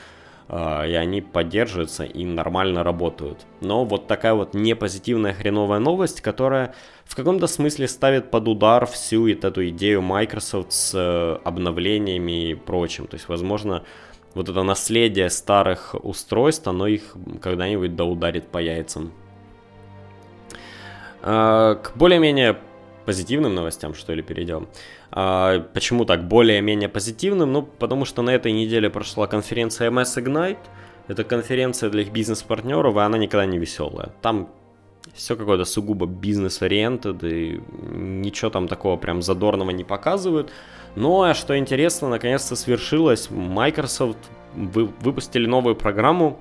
[0.52, 3.46] и они поддерживаются и нормально работают.
[3.60, 6.74] Но вот такая вот непозитивная хреновая новость, которая
[7.04, 13.06] в каком-то смысле ставит под удар всю эту идею Microsoft с э, обновлениями и прочим.
[13.06, 13.84] То есть, возможно,
[14.34, 19.12] вот это наследие старых устройств, оно их когда-нибудь да ударит по яйцам.
[21.22, 22.58] А, к более-менее
[23.04, 24.68] позитивным новостям, что ли, перейдем.
[25.10, 27.52] А, почему так более-менее позитивным?
[27.52, 30.58] Ну, потому что на этой неделе прошла конференция MS Ignite.
[31.08, 34.10] Это конференция для их бизнес-партнеров, и она никогда не веселая.
[34.22, 34.48] Там
[35.14, 40.52] все какое-то сугубо бизнес-ориентед, и ничего там такого прям задорного не показывают.
[40.96, 43.30] Но, а что интересно, наконец-то свершилось.
[43.30, 44.18] Microsoft
[44.54, 46.40] вы, выпустили новую программу,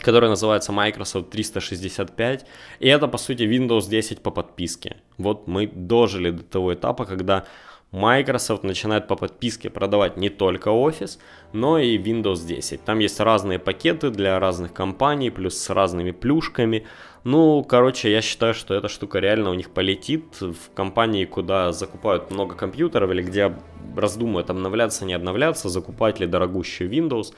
[0.00, 2.46] которая называется Microsoft 365,
[2.80, 4.96] и это, по сути, Windows 10 по подписке.
[5.16, 7.44] Вот мы дожили до того этапа, когда
[7.90, 11.18] Microsoft начинает по подписке продавать не только Office,
[11.54, 12.84] но и Windows 10.
[12.84, 16.86] Там есть разные пакеты для разных компаний, плюс с разными плюшками.
[17.24, 22.30] Ну, короче, я считаю, что эта штука реально у них полетит в компании, куда закупают
[22.30, 23.56] много компьютеров или где
[23.96, 27.34] раздумывают обновляться, не обновляться, закупать ли дорогущий Windows.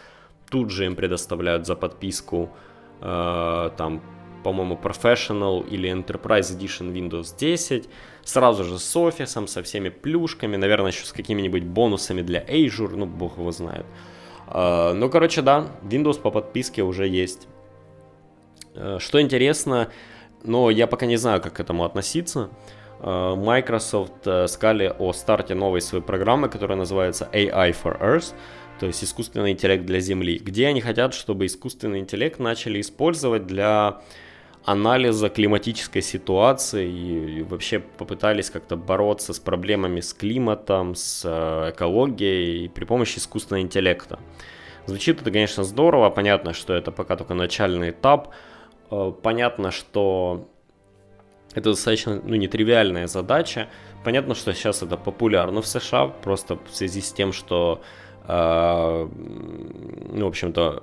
[0.51, 2.51] Тут же им предоставляют за подписку
[3.01, 4.03] э, там
[4.43, 7.89] по-моему, Professional или Enterprise Edition Windows 10,
[8.25, 13.07] сразу же с офисом, со всеми плюшками, наверное, еще с какими-нибудь бонусами для Azure, ну,
[13.07, 13.87] бог его знает.
[14.49, 17.47] Uh, ну, короче, да, Windows по подписке уже есть.
[18.75, 19.91] Uh, что интересно,
[20.43, 22.51] но я пока не знаю, как к этому относиться.
[23.01, 28.35] Uh, Microsoft сказали о старте новой своей программы, которая называется AI for Earth
[28.81, 34.01] то есть искусственный интеллект для Земли, где они хотят, чтобы искусственный интеллект начали использовать для
[34.65, 42.71] анализа климатической ситуации и вообще попытались как-то бороться с проблемами с климатом, с э, экологией
[42.71, 44.19] при помощи искусственного интеллекта.
[44.87, 48.33] Звучит это, конечно, здорово, понятно, что это пока только начальный этап,
[48.91, 50.49] э, понятно, что
[51.55, 53.69] это достаточно ну, нетривиальная задача,
[54.05, 57.83] понятно, что сейчас это популярно в США, просто в связи с тем, что,
[58.27, 60.83] ну, в общем-то,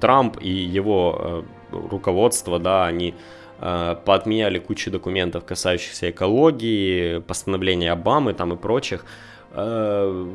[0.00, 3.14] Трамп и его руководство, да, они
[3.60, 9.04] э, поотменяли кучу документов, касающихся экологии, постановления Обамы там и прочих.
[9.52, 10.26] Э,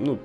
[0.00, 0.18] ну,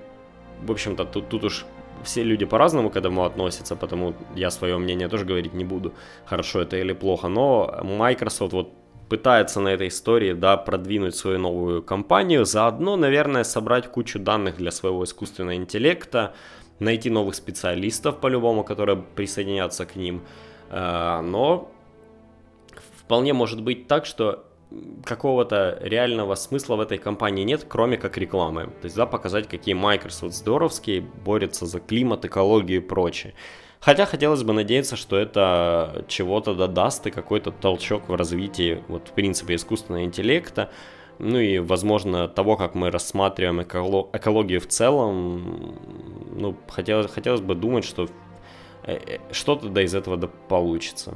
[0.62, 1.66] в общем-то, тут, тут уж
[2.04, 5.94] все люди по-разному к этому относятся, потому я свое мнение тоже говорить не буду,
[6.26, 8.70] хорошо это или плохо, но Microsoft вот
[9.12, 14.72] пытается на этой истории, да, продвинуть свою новую компанию, заодно, наверное, собрать кучу данных для
[14.72, 16.34] своего искусственного интеллекта,
[16.80, 20.22] найти новых специалистов по-любому, которые присоединятся к ним.
[20.70, 21.70] Э, но
[23.04, 24.46] вполне может быть так, что
[25.04, 28.68] какого-то реального смысла в этой компании нет, кроме как рекламы.
[28.82, 33.34] То есть, да, показать, какие Microsoft здоровские, борются за климат, экологию и прочее.
[33.82, 39.12] Хотя хотелось бы надеяться, что это чего-то додаст и какой-то толчок в развитии, вот, в
[39.12, 40.70] принципе, искусственного интеллекта,
[41.18, 45.80] ну и, возможно, того, как мы рассматриваем экологию в целом,
[46.32, 48.08] ну, хотелось, хотелось бы думать, что
[48.84, 51.16] э, э, что-то да из этого да получится.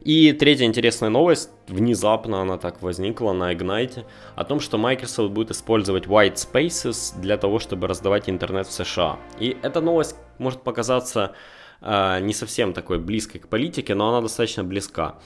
[0.00, 4.04] И третья интересная новость, внезапно она так возникла на Ignite,
[4.36, 9.18] о том, что Microsoft будет использовать White Spaces для того, чтобы раздавать интернет в США.
[9.40, 11.34] И эта новость может показаться
[11.80, 15.16] э, не совсем такой близкой к политике, но она достаточно близка.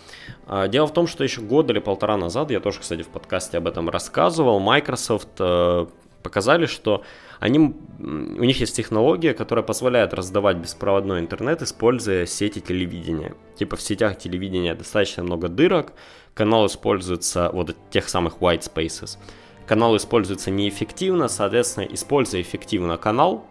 [0.46, 3.59] Э, дело в том, что еще год или полтора назад, я тоже, кстати, в подкасте
[3.59, 5.86] об этом рассказывал, Microsoft э,
[6.22, 7.03] показали, что
[7.41, 13.34] они, у них есть технология, которая позволяет раздавать беспроводной интернет, используя сети телевидения.
[13.57, 15.95] Типа в сетях телевидения достаточно много дырок,
[16.34, 19.18] канал используется, вот тех самых white spaces,
[19.66, 23.47] канал используется неэффективно, соответственно, используя эффективно канал,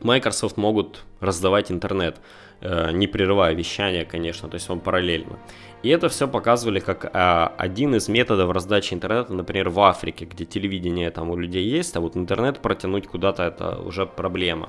[0.00, 2.16] Microsoft могут раздавать интернет,
[2.60, 5.38] не прерывая вещание, конечно, то есть он параллельно.
[5.82, 10.44] И это все показывали как э, один из методов раздачи интернета, например, в Африке, где
[10.44, 14.68] телевидение там у людей есть, а вот интернет протянуть куда-то это уже проблема.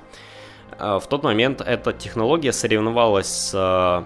[0.80, 4.04] Э, в тот момент эта технология соревновалась с э,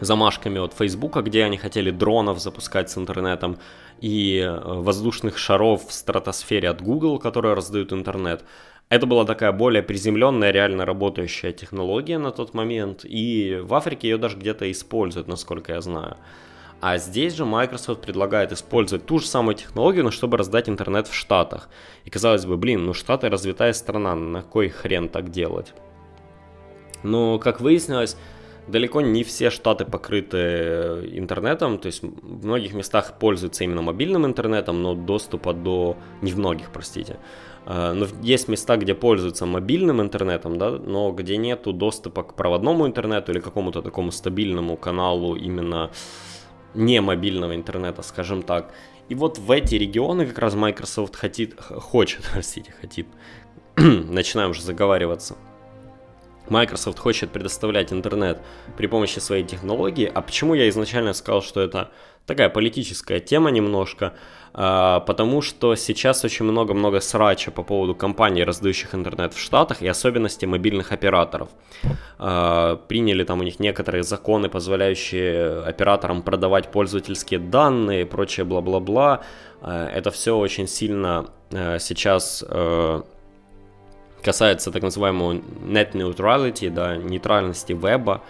[0.00, 3.58] замашками от Фейсбука, где они хотели дронов запускать с интернетом,
[4.00, 8.44] и э, воздушных шаров в стратосфере от Google, которые раздают интернет.
[8.88, 14.16] Это была такая более приземленная, реально работающая технология на тот момент, и в Африке ее
[14.16, 16.16] даже где-то используют, насколько я знаю.
[16.80, 21.14] А здесь же Microsoft предлагает использовать ту же самую технологию, но чтобы раздать интернет в
[21.14, 21.68] Штатах.
[22.04, 25.74] И казалось бы, блин, ну Штаты развитая страна, на кой хрен так делать?
[27.02, 28.16] Но, как выяснилось,
[28.68, 34.82] далеко не все штаты покрыты интернетом, то есть в многих местах пользуются именно мобильным интернетом,
[34.82, 35.96] но доступа до...
[36.20, 41.36] не в многих, простите, Э, но есть места, где пользуются мобильным интернетом, да, но где
[41.36, 45.90] нету доступа к проводному интернету или какому-то такому стабильному каналу именно
[46.74, 48.72] не мобильного интернета, скажем так.
[49.08, 53.06] И вот в эти регионы как раз Microsoft хотит, хочет, простите, хотит,
[53.76, 55.36] начинаем уже заговариваться.
[56.48, 58.40] Microsoft хочет предоставлять интернет
[58.76, 60.10] при помощи своей технологии.
[60.12, 61.90] А почему я изначально сказал, что это
[62.24, 64.14] такая политическая тема немножко?
[64.58, 69.86] А, потому что сейчас очень много-много срача по поводу компаний, раздающих интернет в Штатах, и
[69.86, 71.50] особенности мобильных операторов.
[72.18, 79.20] А, приняли там у них некоторые законы, позволяющие операторам продавать пользовательские данные и прочее бла-бла-бла.
[79.60, 81.26] А, это все очень сильно
[81.78, 82.44] сейчас
[84.20, 88.22] касается так называемого net neutrality, да, нейтральности веба.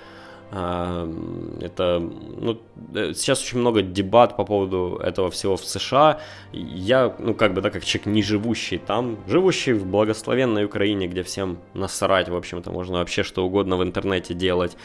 [0.50, 2.60] Это, ну,
[2.94, 6.20] э, сейчас очень много дебат по поводу этого всего в США.
[6.52, 11.22] Я, ну, как бы, так как человек не живущий там, живущий в благословенной Украине, где
[11.22, 14.76] всем насрать, в общем-то, можно вообще что угодно в интернете делать,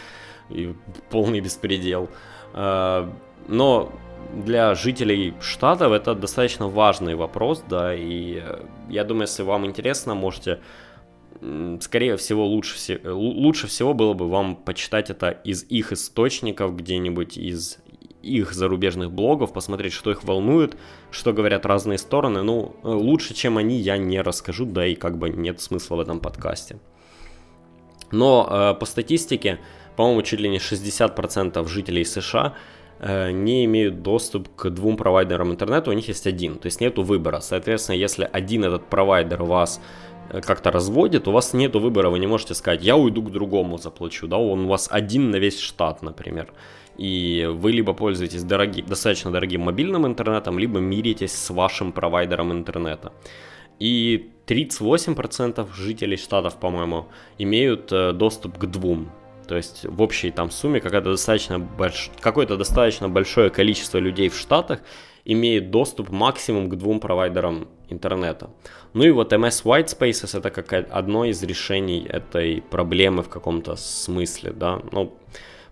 [0.49, 0.73] и
[1.11, 2.09] полный беспредел.
[2.53, 3.07] А,
[3.47, 3.91] но
[4.33, 10.15] для жителей штатов это достаточно важный вопрос, да, и э, я думаю, если вам интересно,
[10.15, 10.59] можете
[11.79, 17.79] скорее всего, лучше, лучше всего было бы вам почитать это из их источников, где-нибудь из
[18.21, 20.77] их зарубежных блогов, посмотреть, что их волнует,
[21.09, 22.43] что говорят разные стороны.
[22.43, 26.19] Ну, лучше, чем они, я не расскажу, да и как бы нет смысла в этом
[26.19, 26.77] подкасте.
[28.11, 29.59] Но э, по статистике,
[29.95, 32.55] по-моему, чуть ли не 60% жителей США
[32.99, 37.03] э, не имеют доступ к двум провайдерам интернета, у них есть один, то есть нету
[37.03, 37.39] выбора.
[37.39, 39.81] Соответственно, если один этот провайдер вас
[40.45, 44.27] как-то разводит, у вас нет выбора, вы не можете сказать, я уйду к другому заплачу,
[44.27, 46.53] да, он у вас один на весь штат, например.
[46.97, 53.11] И вы либо пользуетесь дороги, достаточно дорогим мобильным интернетом, либо миритесь с вашим провайдером интернета.
[53.79, 57.07] И 38% жителей штатов, по-моему,
[57.39, 59.09] имеют э, доступ к двум.
[59.47, 62.11] То есть в общей там сумме какое-то достаточно, больш...
[62.19, 64.81] какое-то достаточно большое количество людей в штатах
[65.25, 68.49] имеет доступ максимум к двум провайдерам интернета.
[68.93, 73.77] Ну и вот MS White Spaces это как одно из решений этой проблемы в каком-то
[73.77, 75.13] смысле, да, ну,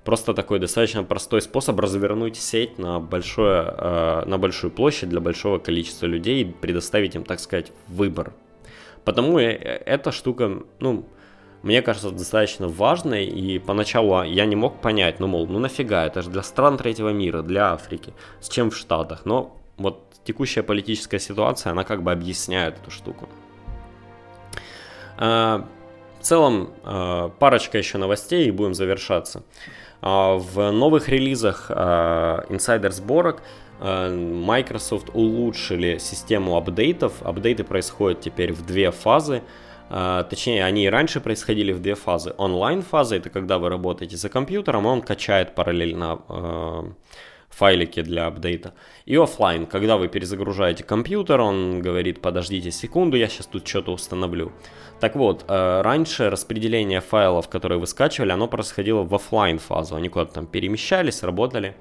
[0.05, 5.59] просто такой достаточно простой способ развернуть сеть на, большое, э, на большую площадь для большого
[5.59, 8.33] количества людей и предоставить им, так сказать, выбор.
[9.03, 11.05] Потому эта штука, ну,
[11.61, 16.21] мне кажется, достаточно важной, и поначалу я не мог понять, ну, мол, ну нафига, это
[16.21, 21.19] же для стран третьего мира, для Африки, с чем в Штатах, но вот текущая политическая
[21.19, 23.27] ситуация, она как бы объясняет эту штуку.
[25.17, 25.65] А,
[26.19, 29.43] в целом, а, парочка еще новостей и будем завершаться.
[30.01, 33.41] А, в новых релизах инсайдер сборок
[33.81, 37.13] Microsoft улучшили систему апдейтов.
[37.21, 39.41] Апдейты происходят теперь в две фазы.
[39.89, 42.33] точнее, они и раньше происходили в две фазы.
[42.37, 46.19] Онлайн-фаза– это когда вы работаете за компьютером, и он качает параллельно
[47.49, 48.73] файлики для апдейта.
[49.05, 54.51] И офлайн, когда вы перезагружаете компьютер, он говорит, подождите секунду, я сейчас тут что-то установлю.
[54.99, 59.95] Так вот, э, раньше распределение файлов, которые вы скачивали, оно происходило в офлайн фазу.
[59.95, 61.75] Они куда-то там перемещались, работали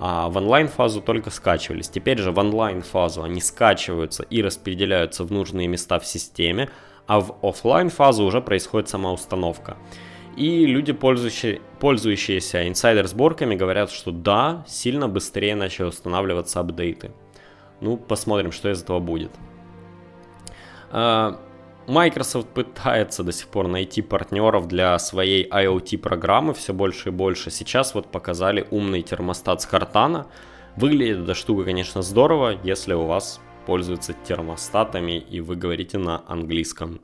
[0.00, 1.88] а в онлайн-фазу только скачивались.
[1.88, 6.70] Теперь же в онлайн-фазу они скачиваются и распределяются в нужные места в системе,
[7.08, 9.76] а в офлайн фазу уже происходит сама установка.
[10.38, 17.10] И люди, пользующие, пользующиеся инсайдер-сборками, говорят, что да, сильно быстрее начали устанавливаться апдейты.
[17.80, 19.32] Ну, посмотрим, что из этого будет.
[20.92, 21.40] А,
[21.88, 27.50] Microsoft пытается до сих пор найти партнеров для своей IoT-программы все больше и больше.
[27.50, 30.28] Сейчас вот показали умный термостат с Картана.
[30.76, 37.00] Выглядит эта штука, конечно, здорово, если у вас пользуются термостатами, и вы говорите на английском.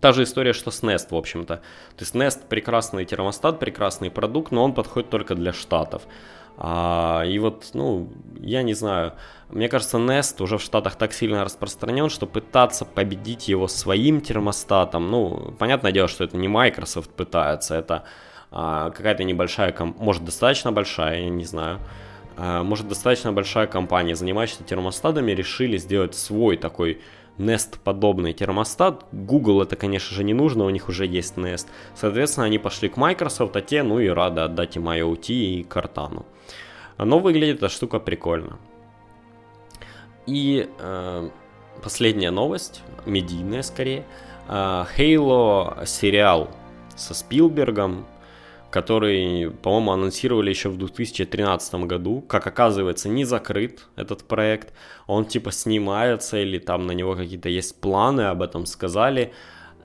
[0.00, 1.56] Та же история, что с Nest, в общем-то.
[1.56, 1.62] То
[2.00, 6.02] есть Nest прекрасный термостат, прекрасный продукт, но он подходит только для штатов.
[6.62, 9.14] А, и вот, ну, я не знаю,
[9.48, 15.10] мне кажется, Nest уже в Штатах так сильно распространен, что пытаться победить его своим термостатом,
[15.10, 18.04] ну, понятное дело, что это не Microsoft пытается, это
[18.50, 21.78] а, какая-то небольшая, может, достаточно большая, я не знаю,
[22.36, 27.00] а, может, достаточно большая компания, занимающаяся термостатами, решили сделать свой такой
[27.40, 29.06] Nest-подобный термостат.
[29.12, 31.66] Google это, конечно же, не нужно, у них уже есть Nest.
[31.94, 36.24] Соответственно, они пошли к Microsoft, а те, ну и рады отдать им IoT и Cortana.
[36.98, 38.58] Но выглядит эта штука прикольно.
[40.26, 41.30] И э,
[41.82, 44.04] последняя новость, медийная скорее.
[44.46, 46.50] Э, Halo сериал
[46.94, 48.04] со Спилбергом
[48.70, 52.22] который, по-моему, анонсировали еще в 2013 году.
[52.22, 54.72] Как оказывается, не закрыт этот проект.
[55.06, 59.32] Он типа снимается или там на него какие-то есть планы, об этом сказали.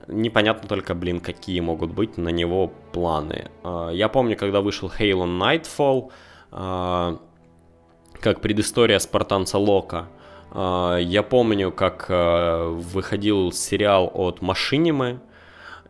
[0.08, 3.50] Непонятно только, блин, какие могут быть на него планы.
[3.64, 6.10] А, я помню, когда вышел Halo Nightfall,
[6.52, 7.18] а,
[8.20, 10.08] как предыстория спартанца Лока.
[10.52, 15.20] А, я помню, как выходил сериал от Машинимы,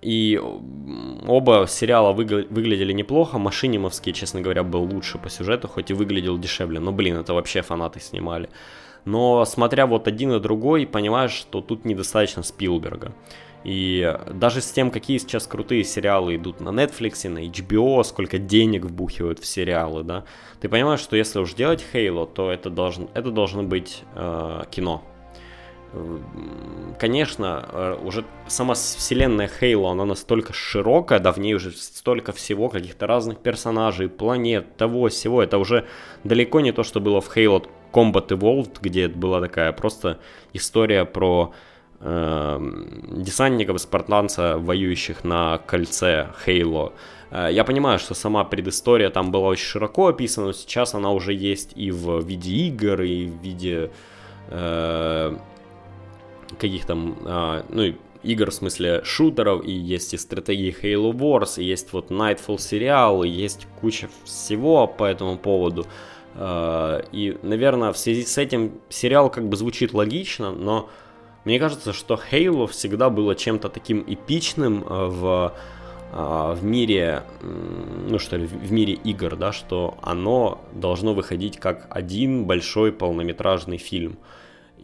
[0.06, 0.40] и
[1.26, 3.38] оба сериала выгля- выглядели неплохо.
[3.38, 6.78] Машинимовский, честно говоря, был лучше по сюжету, хоть и выглядел дешевле.
[6.78, 8.48] Но, блин, это вообще фанаты снимали.
[9.04, 13.14] Но смотря вот один и другой, понимаешь, что тут недостаточно Спилберга.
[13.64, 18.84] И даже с тем, какие сейчас крутые сериалы идут на Netflix, на HBO, сколько денег
[18.84, 20.24] вбухивают в сериалы, да,
[20.60, 25.02] ты понимаешь, что если уж делать Halo, то это должно, это должно быть э, кино,
[26.98, 32.68] Конечно, э, уже сама вселенная Хейла, она настолько широкая, да, в ней уже столько всего,
[32.68, 35.42] каких-то разных персонажей, планет, того, всего.
[35.42, 35.86] Это уже
[36.24, 40.18] далеко не то, что было в Halo Combat Evolved, где была такая просто
[40.52, 41.52] история про
[42.00, 42.60] э,
[43.12, 46.92] десантников и спартанца, воюющих на кольце Хейло.
[47.30, 51.32] Э, я понимаю, что сама предыстория там была очень широко описана, но сейчас она уже
[51.32, 53.90] есть и в виде игр, и в виде...
[54.48, 55.36] Э,
[56.58, 61.64] каких там, а, ну, игр, в смысле шутеров, и есть и стратегии Halo Wars, и
[61.64, 65.86] есть вот Nightfall сериал, и есть куча всего по этому поводу.
[66.34, 70.90] А, и, наверное, в связи с этим сериал как бы звучит логично, но
[71.44, 75.54] мне кажется, что Halo всегда было чем-то таким эпичным а, в
[76.12, 82.44] в мире, ну что ли, в мире игр, да, что оно должно выходить как один
[82.46, 84.16] большой полнометражный фильм.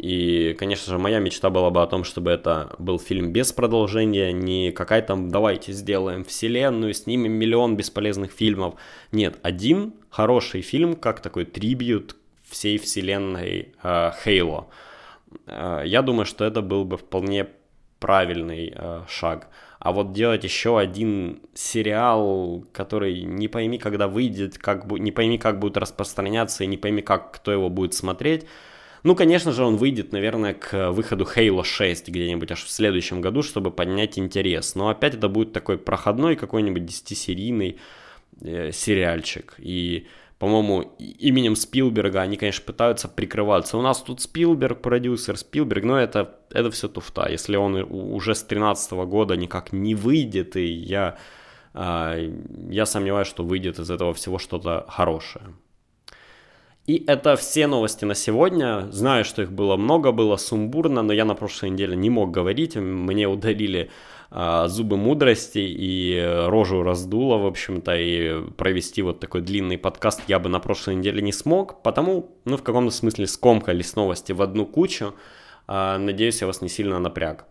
[0.02, 4.32] И, конечно же, моя мечта была бы о том, чтобы это был фильм без продолжения,
[4.32, 8.74] не какая то давайте сделаем вселенную, снимем миллион бесполезных фильмов.
[9.12, 14.64] Нет, один хороший фильм, как такой трибют всей вселенной э, Halo.
[15.46, 17.46] Э, я думаю, что это был бы вполне
[18.00, 19.50] правильный э, шаг.
[19.78, 25.60] А вот делать еще один сериал, который не пойми, когда выйдет, как, не пойми, как
[25.60, 28.46] будет распространяться, и не пойми, как кто его будет смотреть,
[29.02, 33.42] ну, конечно же, он выйдет, наверное, к выходу Halo 6 где-нибудь аж в следующем году,
[33.42, 34.76] чтобы поднять интерес.
[34.76, 37.78] Но опять это будет такой проходной какой-нибудь 10-серийный
[38.40, 39.54] э, сериальчик.
[39.58, 40.06] И,
[40.38, 43.76] по-моему, именем Спилберга они, конечно, пытаются прикрываться.
[43.76, 47.28] У нас тут Спилберг, продюсер Спилберг, но это, это все туфта.
[47.28, 51.18] Если он уже с 13 года никак не выйдет, и я,
[51.74, 52.32] э,
[52.70, 55.46] я сомневаюсь, что выйдет из этого всего что-то хорошее.
[56.86, 58.88] И это все новости на сегодня.
[58.90, 62.74] Знаю, что их было много, было сумбурно, но я на прошлой неделе не мог говорить.
[62.74, 63.90] Мне удалили
[64.32, 70.40] а, зубы мудрости и рожу раздуло, в общем-то, и провести вот такой длинный подкаст я
[70.40, 74.66] бы на прошлой неделе не смог, потому, ну, в каком-то смысле скомкались новости в одну
[74.66, 75.14] кучу.
[75.68, 77.44] А, надеюсь, я вас не сильно напряг.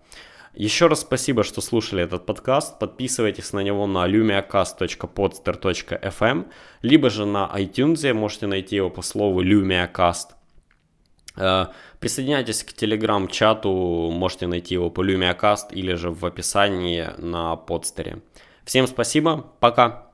[0.53, 2.77] Еще раз спасибо, что слушали этот подкаст.
[2.77, 6.45] Подписывайтесь на него на lumiacast.podster.fm,
[6.81, 10.31] либо же на iTunes, можете найти его по слову lumiacast.
[11.37, 11.67] Э,
[11.99, 18.21] присоединяйтесь к телеграм-чату, можете найти его по lumiacast или же в описании на подстере.
[18.65, 20.10] Всем спасибо, пока!